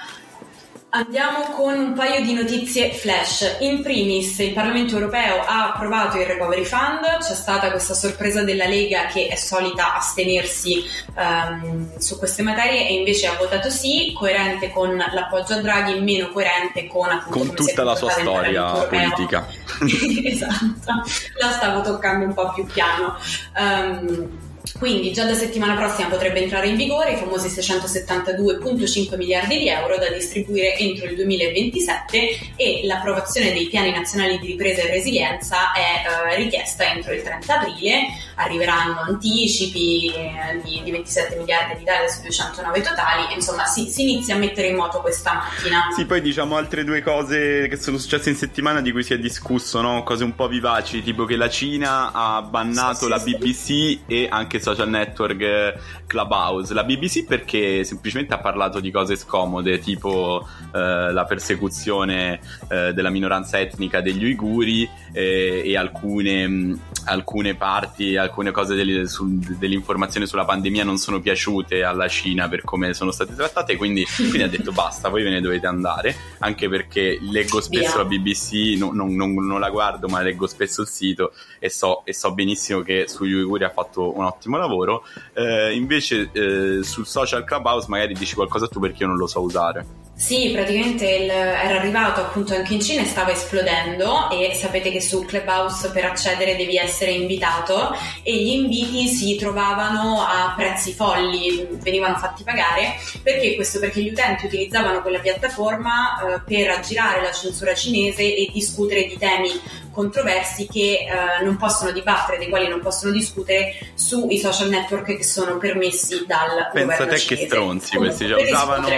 Andiamo 0.97 1.51
con 1.51 1.79
un 1.79 1.93
paio 1.93 2.25
di 2.25 2.33
notizie 2.33 2.91
flash. 2.91 3.57
In 3.61 3.83
primis, 3.83 4.39
il 4.39 4.55
Parlamento 4.55 4.95
europeo 4.95 5.43
ha 5.45 5.75
approvato 5.75 6.19
il 6.19 6.25
Recovery 6.25 6.65
Fund, 6.65 7.19
c'è 7.19 7.35
stata 7.35 7.71
questa 7.71 7.93
sorpresa 7.93 8.43
della 8.43 8.65
Lega 8.65 9.05
che 9.05 9.27
è 9.27 9.35
solita 9.35 9.95
astenersi 9.95 10.83
um, 11.15 11.99
su 11.99 12.17
queste 12.17 12.43
materie 12.43 12.89
e 12.89 12.95
invece 12.95 13.27
ha 13.27 13.37
votato 13.37 13.69
sì, 13.69 14.15
coerente 14.17 14.73
con 14.73 14.97
l'appoggio 14.97 15.53
a 15.53 15.61
Draghi, 15.61 16.01
meno 16.01 16.31
coerente 16.31 16.87
con, 16.87 17.11
appunto, 17.11 17.39
con 17.41 17.55
tutta 17.55 17.85
la 17.85 17.95
sua 17.95 18.09
storia 18.13 18.73
politica. 18.87 19.47
esatto, 20.25 21.05
la 21.39 21.51
stavo 21.51 21.83
toccando 21.83 22.25
un 22.25 22.33
po' 22.33 22.55
più 22.55 22.65
piano. 22.65 23.19
Um, 23.55 24.46
quindi 24.79 25.12
già 25.12 25.24
da 25.24 25.35
settimana 25.35 25.74
prossima 25.74 26.09
potrebbe 26.09 26.42
entrare 26.42 26.68
in 26.68 26.76
vigore 26.76 27.12
i 27.12 27.16
famosi 27.16 27.48
672,5 27.48 29.16
miliardi 29.16 29.59
di 29.59 29.68
euro 29.68 29.96
da 29.96 30.11
distribuire 30.11 30.76
entro 30.76 31.07
il 31.07 31.14
2027 31.16 32.38
e 32.57 32.81
l'approvazione 32.85 33.52
dei 33.52 33.66
piani 33.66 33.92
nazionali 33.92 34.38
di 34.38 34.48
ripresa 34.48 34.83
e 34.83 34.90
resilienza 34.90 35.72
è 35.72 36.33
eh, 36.33 36.37
richiesta 36.37 36.85
entro 36.92 37.12
il 37.12 37.22
30 37.22 37.61
aprile. 37.61 38.07
Arriveranno 38.37 39.00
anticipi 39.00 40.12
eh, 40.12 40.61
di, 40.62 40.83
di, 40.85 40.90
27 40.90 41.37
miliardi 41.37 41.76
di 41.76 41.83
Italia 41.83 42.09
su 42.09 42.20
209 42.20 42.81
totali, 42.83 43.35
insomma 43.35 43.64
si, 43.64 43.87
si, 43.87 44.02
inizia 44.02 44.35
a 44.35 44.38
mettere 44.38 44.68
in 44.68 44.76
moto 44.76 45.00
questa 45.00 45.33
macchina. 45.33 45.88
Sì, 45.94 46.05
poi 46.05 46.20
diciamo 46.20 46.57
altre 46.57 46.85
due 46.85 47.02
cose 47.02 47.66
che 47.68 47.76
sono 47.76 47.96
successe 47.96 48.29
in 48.29 48.37
settimana 48.37 48.83
di 48.83 48.92
cui 48.92 49.02
si 49.02 49.14
è 49.14 49.18
discusso, 49.18 49.81
no? 49.81 50.02
cose 50.02 50.24
un 50.24 50.35
po' 50.35 50.48
vivaci, 50.48 51.02
tipo 51.02 51.24
che 51.24 51.37
la 51.37 51.48
Cina 51.48 52.12
ha 52.12 52.42
bannato 52.42 53.05
sì, 53.05 53.09
la 53.09 53.18
sì, 53.18 53.37
BBC 53.37 53.64
sì. 53.64 54.00
e 54.07 54.29
anche 54.31 54.56
social 54.61 54.88
network 54.88 55.40
eh, 55.40 55.75
Clubhouse. 56.07 56.75
La 56.75 56.85
BBC 56.85 57.25
perché 57.25 57.85
semplicemente 57.85 58.35
ha 58.35 58.38
parlato 58.38 58.81
di 58.81 58.90
cose 58.90 59.16
scomode, 59.16 59.79
tipo 59.79 60.47
eh, 60.73 61.12
la 61.12 61.25
persecuzione 61.25 62.40
eh, 62.69 62.92
della 62.92 63.11
minoranza 63.11 63.59
etnica 63.59 64.01
degli 64.01 64.25
uiguri 64.25 64.88
eh, 65.12 65.62
e 65.64 65.77
alcune, 65.77 66.47
mh, 66.47 66.81
alcune, 67.07 67.55
parti, 67.55 68.16
alcune 68.16 68.51
cose 68.51 68.75
delle, 68.75 69.07
su, 69.07 69.38
dell'informazione 69.59 70.27
sulla 70.27 70.45
pandemia 70.45 70.85
non 70.85 70.99
sono 70.99 71.21
piaciute 71.21 71.83
alla 71.83 72.09
Cina 72.09 72.49
per 72.49 72.62
come 72.62 72.95
sono 72.95 73.11
state 73.11 73.35
trattate, 73.35 73.77
quindi, 73.77 74.05
quindi 74.16 74.42
ha 74.42 74.49
detto 74.49 74.73
basta, 74.73 75.09
voi 75.09 75.23
ve 75.23 75.31
ne 75.31 75.40
dovete 75.40 75.66
andare, 75.66 76.14
anche 76.38 76.69
perché 76.69 77.19
leggo 77.21 77.61
spesso 77.61 77.95
Via. 77.95 78.03
la 78.03 78.05
BBC, 78.05 78.79
no, 78.79 78.92
non, 78.92 79.14
non, 79.14 79.35
non, 79.35 79.61
la 79.61 79.71
guardo, 79.71 80.09
ma 80.09 80.21
leggo 80.23 80.47
spesso 80.47 80.83
il 80.83 80.88
sito 80.88 81.33
e 81.59 81.69
so, 81.71 82.05
e 82.05 82.12
so 82.12 82.33
benissimo 82.33 82.81
che 82.81 83.07
sugli 83.09 83.33
uiguri 83.33 83.64
ha 83.64 83.71
fatto 83.71 84.16
un 84.16 84.25
ottimo 84.25 84.46
lavoro. 84.55 85.05
Eh, 85.35 85.75
invece 85.75 86.31
eh, 86.33 86.83
sul 86.83 87.07
social 87.07 87.45
Clubhouse 87.45 87.87
magari 87.89 88.15
dici 88.15 88.35
qualcosa 88.35 88.69
tu 88.69 88.81
perché 88.81 89.03
io 89.03 89.09
non 89.09 89.17
lo 89.17 89.27
so 89.27 89.41
usare. 89.41 90.05
Sì, 90.17 90.51
praticamente 90.51 91.07
il, 91.07 91.29
era 91.29 91.79
arrivato 91.79 92.23
appunto 92.23 92.55
anche 92.55 92.73
in 92.73 92.81
Cina 92.81 93.03
e 93.03 93.05
stava 93.05 93.33
esplodendo 93.33 94.31
e 94.31 94.55
sapete 94.55 94.91
che 94.91 95.03
su 95.03 95.27
Clubhouse 95.27 95.91
per 95.91 96.07
accedere 96.07 96.57
devi 96.57 96.79
essere 96.79 97.11
invitato 97.11 97.95
e 98.23 98.35
gli 98.35 98.49
inviti 98.49 99.09
si 99.09 99.37
trovavano 99.37 100.23
a 100.23 100.55
prezzi 100.57 100.95
folli, 100.95 101.69
venivano 101.83 102.17
fatti 102.17 102.45
pagare 102.45 102.95
perché 103.23 103.57
questo? 103.57 103.79
Perché 103.79 104.01
gli 104.01 104.09
utenti 104.09 104.47
utilizzavano 104.47 105.03
quella 105.03 105.19
piattaforma 105.19 106.37
eh, 106.37 106.41
per 106.47 106.71
aggirare 106.71 107.21
la 107.21 107.33
censura 107.33 107.75
cinese 107.75 108.23
e 108.23 108.49
discutere 108.51 109.07
di 109.07 109.19
temi 109.19 109.51
controversi 109.97 110.69
che 110.69 111.07
eh, 111.09 111.43
non 111.43 111.57
possono 111.57 111.91
dibattere, 111.91 112.37
dei 112.37 112.51
quali 112.51 112.69
non 112.69 112.81
possono 112.81 113.11
discutere 113.13 113.73
sui 113.95 114.39
social 114.39 114.69
network 114.69 115.17
che 115.17 115.25
sono 115.25 115.57
permessi 115.57 116.27
dal 116.27 116.69
Pensa 116.71 117.05
governo 117.05 117.15
te 117.15 117.25
che 117.25 117.47
stronzi 117.47 117.97
questi, 117.97 118.29
cioè, 118.29 118.43
usavano, 118.43 118.89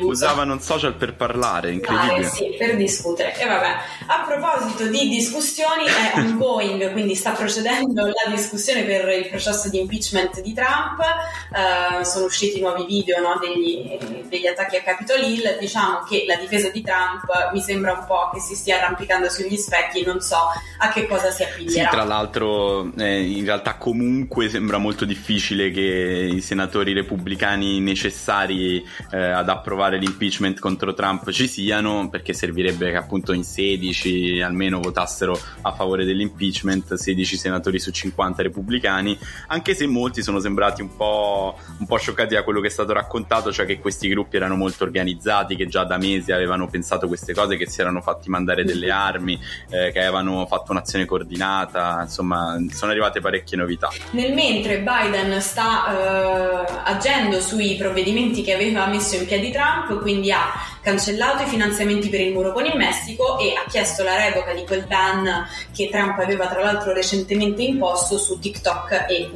usavano 0.00 0.52
un 0.54 0.60
social 0.60 0.94
per 0.94 1.16
parlare, 1.16 1.72
incredibile. 1.72 2.12
Vale, 2.12 2.28
sì, 2.28 2.54
per 2.56 2.76
discutere. 2.76 3.38
E 3.38 3.46
vabbè, 3.46 3.76
a 4.06 4.24
proposito 4.26 4.86
di 4.86 5.08
discussioni, 5.10 5.84
è 5.84 6.18
ongoing, 6.18 6.92
quindi 6.92 7.14
sta 7.14 7.32
procedendo 7.32 8.06
la 8.06 8.30
discussione 8.34 8.84
per 8.84 9.06
il 9.08 9.28
processo 9.28 9.68
di 9.68 9.78
impeachment 9.80 10.40
di 10.40 10.54
Trump, 10.54 10.98
uh, 10.98 12.02
sono 12.04 12.24
usciti 12.24 12.58
nuovi 12.58 12.86
video 12.86 13.20
no, 13.20 13.38
degli, 13.38 13.98
degli, 14.28 14.46
attacchi 14.46 14.76
a 14.76 14.82
Capitol 14.82 15.20
Hill, 15.20 15.58
diciamo 15.58 16.04
che 16.08 16.24
la 16.26 16.36
difesa 16.36 16.70
di 16.70 16.80
Trump 16.80 17.50
mi 17.52 17.60
sembra 17.60 17.92
un 17.92 18.06
po' 18.06 18.30
che 18.32 18.40
si 18.40 18.54
stia 18.54 18.78
arrampicando 18.78 19.28
sugli 19.28 19.58
specchi, 19.58 20.04
non 20.04 20.22
so 20.22 20.37
a 20.78 20.88
che 20.90 21.06
cosa 21.06 21.30
si 21.30 21.42
appiglierà. 21.42 21.90
Sì, 21.90 21.94
tra 21.94 22.04
l'altro 22.04 22.92
eh, 22.96 23.20
in 23.20 23.44
realtà 23.44 23.76
comunque 23.76 24.48
sembra 24.48 24.78
molto 24.78 25.04
difficile 25.04 25.70
che 25.70 26.30
i 26.32 26.40
senatori 26.40 26.92
repubblicani 26.92 27.80
necessari 27.80 28.84
eh, 29.10 29.18
ad 29.18 29.48
approvare 29.48 29.98
l'impeachment 29.98 30.58
contro 30.58 30.94
Trump 30.94 31.30
ci 31.30 31.48
siano, 31.48 32.08
perché 32.08 32.32
servirebbe 32.32 32.90
che 32.90 32.96
appunto 32.96 33.32
in 33.32 33.44
16 33.44 34.40
almeno 34.40 34.80
votassero 34.80 35.38
a 35.62 35.72
favore 35.72 36.04
dell'impeachment, 36.04 36.94
16 36.94 37.36
senatori 37.36 37.78
su 37.78 37.90
50 37.90 38.42
repubblicani, 38.42 39.18
anche 39.48 39.74
se 39.74 39.86
molti 39.86 40.22
sono 40.22 40.40
sembrati 40.40 40.82
un 40.82 40.96
po', 40.96 41.58
un 41.78 41.86
po' 41.86 41.96
scioccati 41.96 42.34
da 42.34 42.42
quello 42.42 42.60
che 42.60 42.68
è 42.68 42.70
stato 42.70 42.92
raccontato, 42.92 43.52
cioè 43.52 43.66
che 43.66 43.78
questi 43.78 44.08
gruppi 44.08 44.36
erano 44.36 44.56
molto 44.56 44.84
organizzati, 44.84 45.56
che 45.56 45.66
già 45.66 45.84
da 45.84 45.98
mesi 45.98 46.32
avevano 46.32 46.68
pensato 46.68 47.06
queste 47.06 47.34
cose, 47.34 47.56
che 47.56 47.68
si 47.68 47.80
erano 47.80 48.00
fatti 48.00 48.28
mandare 48.28 48.64
delle 48.64 48.90
armi, 48.90 49.38
eh, 49.70 49.90
che 49.92 50.00
avevano 50.00 50.27
avevano 50.30 50.46
fatto 50.46 50.72
un'azione 50.72 51.04
coordinata, 51.04 52.00
insomma 52.02 52.56
sono 52.72 52.90
arrivate 52.90 53.20
parecchie 53.20 53.56
novità. 53.56 53.88
Nel 54.12 54.32
mentre 54.34 54.78
Biden 54.80 55.40
sta 55.40 56.64
eh, 56.66 56.80
agendo 56.84 57.40
sui 57.40 57.76
provvedimenti 57.76 58.42
che 58.42 58.54
aveva 58.54 58.86
messo 58.86 59.16
in 59.16 59.26
piedi 59.26 59.50
Trump, 59.50 60.00
quindi 60.00 60.30
ha 60.30 60.52
cancellato 60.88 61.42
i 61.42 61.46
finanziamenti 61.46 62.08
per 62.08 62.20
il 62.20 62.32
muro 62.32 62.50
con 62.50 62.64
il 62.64 62.74
Messico 62.74 63.38
e 63.38 63.52
ha 63.52 63.68
chiesto 63.68 64.02
la 64.02 64.16
revoca 64.16 64.54
di 64.54 64.64
quel 64.64 64.86
ban 64.86 65.46
che 65.74 65.90
Trump 65.90 66.18
aveva 66.18 66.46
tra 66.46 66.62
l'altro 66.62 66.94
recentemente 66.94 67.60
imposto 67.60 68.16
su 68.16 68.38
TikTok 68.38 69.04
e 69.06 69.28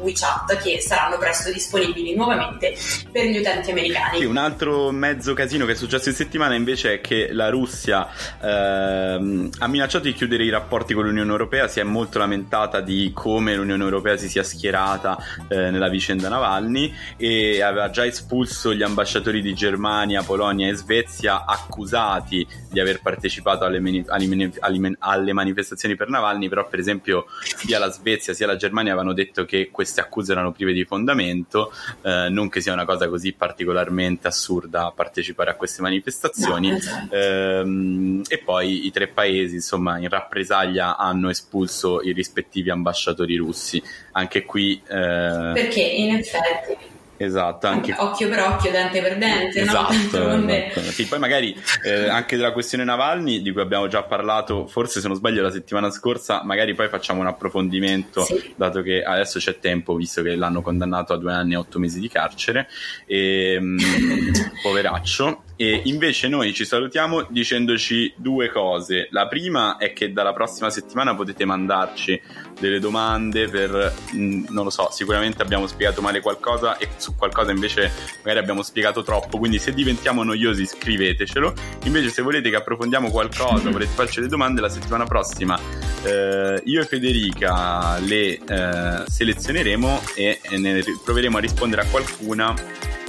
WeChat 0.00 0.56
che 0.56 0.80
saranno 0.80 1.16
presto 1.16 1.52
disponibili 1.52 2.16
nuovamente 2.16 2.74
per 3.12 3.26
gli 3.26 3.38
utenti 3.38 3.70
americani. 3.70 4.18
Sì, 4.18 4.24
un 4.24 4.36
altro 4.36 4.90
mezzo 4.90 5.32
casino 5.32 5.64
che 5.64 5.72
è 5.72 5.74
successo 5.76 6.08
in 6.08 6.16
settimana 6.16 6.56
invece 6.56 6.94
è 6.94 7.00
che 7.00 7.28
la 7.30 7.50
Russia 7.50 8.08
ehm, 8.42 9.50
ha 9.58 9.68
minacciato 9.68 10.06
di 10.06 10.12
chiudere 10.12 10.42
i 10.42 10.50
rapporti 10.50 10.92
con 10.92 11.04
l'Unione 11.04 11.30
Europea, 11.30 11.68
si 11.68 11.78
è 11.78 11.84
molto 11.84 12.18
lamentata 12.18 12.80
di 12.80 13.12
come 13.14 13.54
l'Unione 13.54 13.84
Europea 13.84 14.16
si 14.16 14.28
sia 14.28 14.42
schierata 14.42 15.16
eh, 15.46 15.70
nella 15.70 15.88
vicenda 15.88 16.28
Navalny 16.28 16.92
e 17.16 17.62
aveva 17.62 17.90
già 17.90 18.04
espulso 18.04 18.74
gli 18.74 18.82
ambasciatori 18.82 19.40
di 19.40 19.54
Germania, 19.54 20.24
Polonia 20.24 20.66
e 20.68 20.74
Svezia 20.74 20.94
Svezia 20.96 21.44
accusati 21.44 22.46
di 22.70 22.80
aver 22.80 23.00
partecipato 23.02 23.64
alle, 23.64 23.80
mani- 23.80 24.04
alle, 24.08 24.96
alle, 24.98 25.32
manifestazioni 25.32 25.94
per 25.94 26.08
Navalny, 26.08 26.48
però 26.48 26.66
per 26.66 26.78
esempio 26.78 27.26
sia 27.40 27.78
la 27.78 27.90
Svezia 27.90 28.32
sia 28.32 28.46
la 28.46 28.56
Germania 28.56 28.92
avevano 28.92 29.12
detto 29.12 29.44
che 29.44 29.68
queste 29.70 30.00
accuse 30.00 30.32
erano 30.32 30.52
prive 30.52 30.72
di 30.72 30.84
fondamento, 30.84 31.72
eh, 32.02 32.28
non 32.30 32.48
che 32.48 32.60
sia 32.60 32.72
una 32.72 32.84
cosa 32.84 33.08
così 33.08 33.32
particolarmente 33.32 34.28
assurda 34.28 34.90
partecipare 34.94 35.50
a 35.50 35.54
queste 35.54 35.82
manifestazioni. 35.82 36.70
No, 36.70 36.76
esatto. 36.76 37.14
ehm, 37.14 38.22
e 38.28 38.38
poi 38.38 38.86
i 38.86 38.90
tre 38.90 39.08
paesi, 39.08 39.56
insomma, 39.56 39.98
in 39.98 40.08
rappresaglia 40.08 40.96
hanno 40.96 41.28
espulso 41.28 42.00
i 42.02 42.12
rispettivi 42.12 42.70
ambasciatori 42.70 43.36
russi. 43.36 43.82
Anche 44.12 44.44
qui... 44.44 44.80
Eh... 44.86 45.50
Perché 45.54 45.80
in 45.80 46.14
effetti 46.14 46.94
Esatto, 47.18 47.66
anche... 47.66 47.94
occhio 47.96 48.28
per 48.28 48.40
occhio, 48.40 48.70
dente 48.70 49.00
per 49.00 49.16
dente, 49.16 49.60
esatto, 49.60 49.92
no? 50.18 50.50
esatto. 50.50 50.80
Sì, 50.96 51.06
poi 51.06 51.18
magari 51.18 51.56
eh, 51.82 52.08
anche 52.08 52.36
della 52.36 52.52
questione 52.52 52.84
Navalny, 52.84 53.42
di 53.42 53.52
cui 53.52 53.60
abbiamo 53.60 53.86
già 53.86 54.02
parlato, 54.02 54.66
forse 54.66 55.00
se 55.00 55.08
non 55.08 55.16
sbaglio 55.16 55.42
la 55.42 55.50
settimana 55.50 55.90
scorsa, 55.90 56.42
magari 56.44 56.74
poi 56.74 56.88
facciamo 56.88 57.20
un 57.20 57.26
approfondimento, 57.26 58.22
sì. 58.22 58.52
dato 58.56 58.82
che 58.82 59.02
adesso 59.02 59.38
c'è 59.38 59.58
tempo, 59.58 59.94
visto 59.94 60.22
che 60.22 60.34
l'hanno 60.36 60.62
condannato 60.62 61.12
a 61.12 61.16
due 61.16 61.32
anni 61.32 61.54
e 61.54 61.56
otto 61.56 61.78
mesi 61.78 62.00
di 62.00 62.08
carcere, 62.08 62.68
e, 63.06 63.58
mm, 63.60 63.78
poveraccio. 64.62 65.42
E 65.56 65.80
invece 65.84 66.28
noi 66.28 66.52
ci 66.52 66.66
salutiamo 66.66 67.26
dicendoci 67.30 68.12
due 68.16 68.50
cose. 68.50 69.08
La 69.10 69.26
prima 69.26 69.78
è 69.78 69.94
che 69.94 70.12
dalla 70.12 70.34
prossima 70.34 70.68
settimana 70.68 71.14
potete 71.14 71.46
mandarci 71.46 72.20
delle 72.60 72.78
domande 72.78 73.48
per, 73.48 73.94
mm, 74.14 74.46
non 74.50 74.64
lo 74.64 74.70
so, 74.70 74.88
sicuramente 74.90 75.40
abbiamo 75.40 75.66
spiegato 75.66 76.02
male 76.02 76.20
qualcosa 76.20 76.76
e 76.76 76.88
su 76.96 77.14
qualcosa 77.14 77.52
invece 77.52 77.90
magari 78.18 78.38
abbiamo 78.38 78.62
spiegato 78.62 79.02
troppo, 79.02 79.38
quindi 79.38 79.58
se 79.58 79.72
diventiamo 79.72 80.22
noiosi 80.22 80.66
scrivetecelo. 80.66 81.54
Invece 81.84 82.10
se 82.10 82.20
volete 82.20 82.50
che 82.50 82.56
approfondiamo 82.56 83.10
qualcosa, 83.10 83.70
volete 83.70 83.92
farci 83.92 84.20
le 84.20 84.28
domande 84.28 84.60
la 84.60 84.68
settimana 84.68 85.04
prossima, 85.04 85.58
eh, 86.02 86.60
io 86.64 86.80
e 86.82 86.84
Federica 86.84 87.98
le 88.00 88.38
eh, 88.44 89.04
selezioneremo 89.06 90.02
e, 90.14 90.38
e 90.42 90.58
ne 90.58 90.82
proveremo 91.02 91.38
a 91.38 91.40
rispondere 91.40 91.82
a 91.82 91.86
qualcuna 91.86 92.54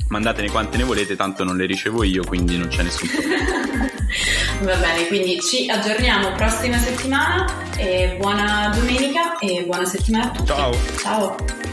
mandatene 0.08 0.50
quante 0.50 0.78
ne 0.78 0.84
volete, 0.84 1.16
tanto 1.16 1.44
non 1.44 1.56
le 1.58 1.66
ricevo 1.66 2.04
io, 2.04 2.24
quindi 2.24 2.58
non 2.58 2.68
c'è 2.68 2.84
nessun 2.84 3.08
problema. 3.08 3.90
Va 4.62 4.76
bene, 4.76 5.08
quindi 5.08 5.40
ci 5.42 5.70
aggiorniamo 5.70 6.32
prossima 6.34 6.78
settimana 6.78 7.46
e 7.78 8.16
buona 8.18 8.72
domenica 8.74 9.38
e 9.40 9.64
buona 9.66 9.86
settimana 9.86 10.26
a 10.26 10.32
tutti. 10.32 10.48
Ciao. 10.48 10.74
Ciao. 10.98 11.67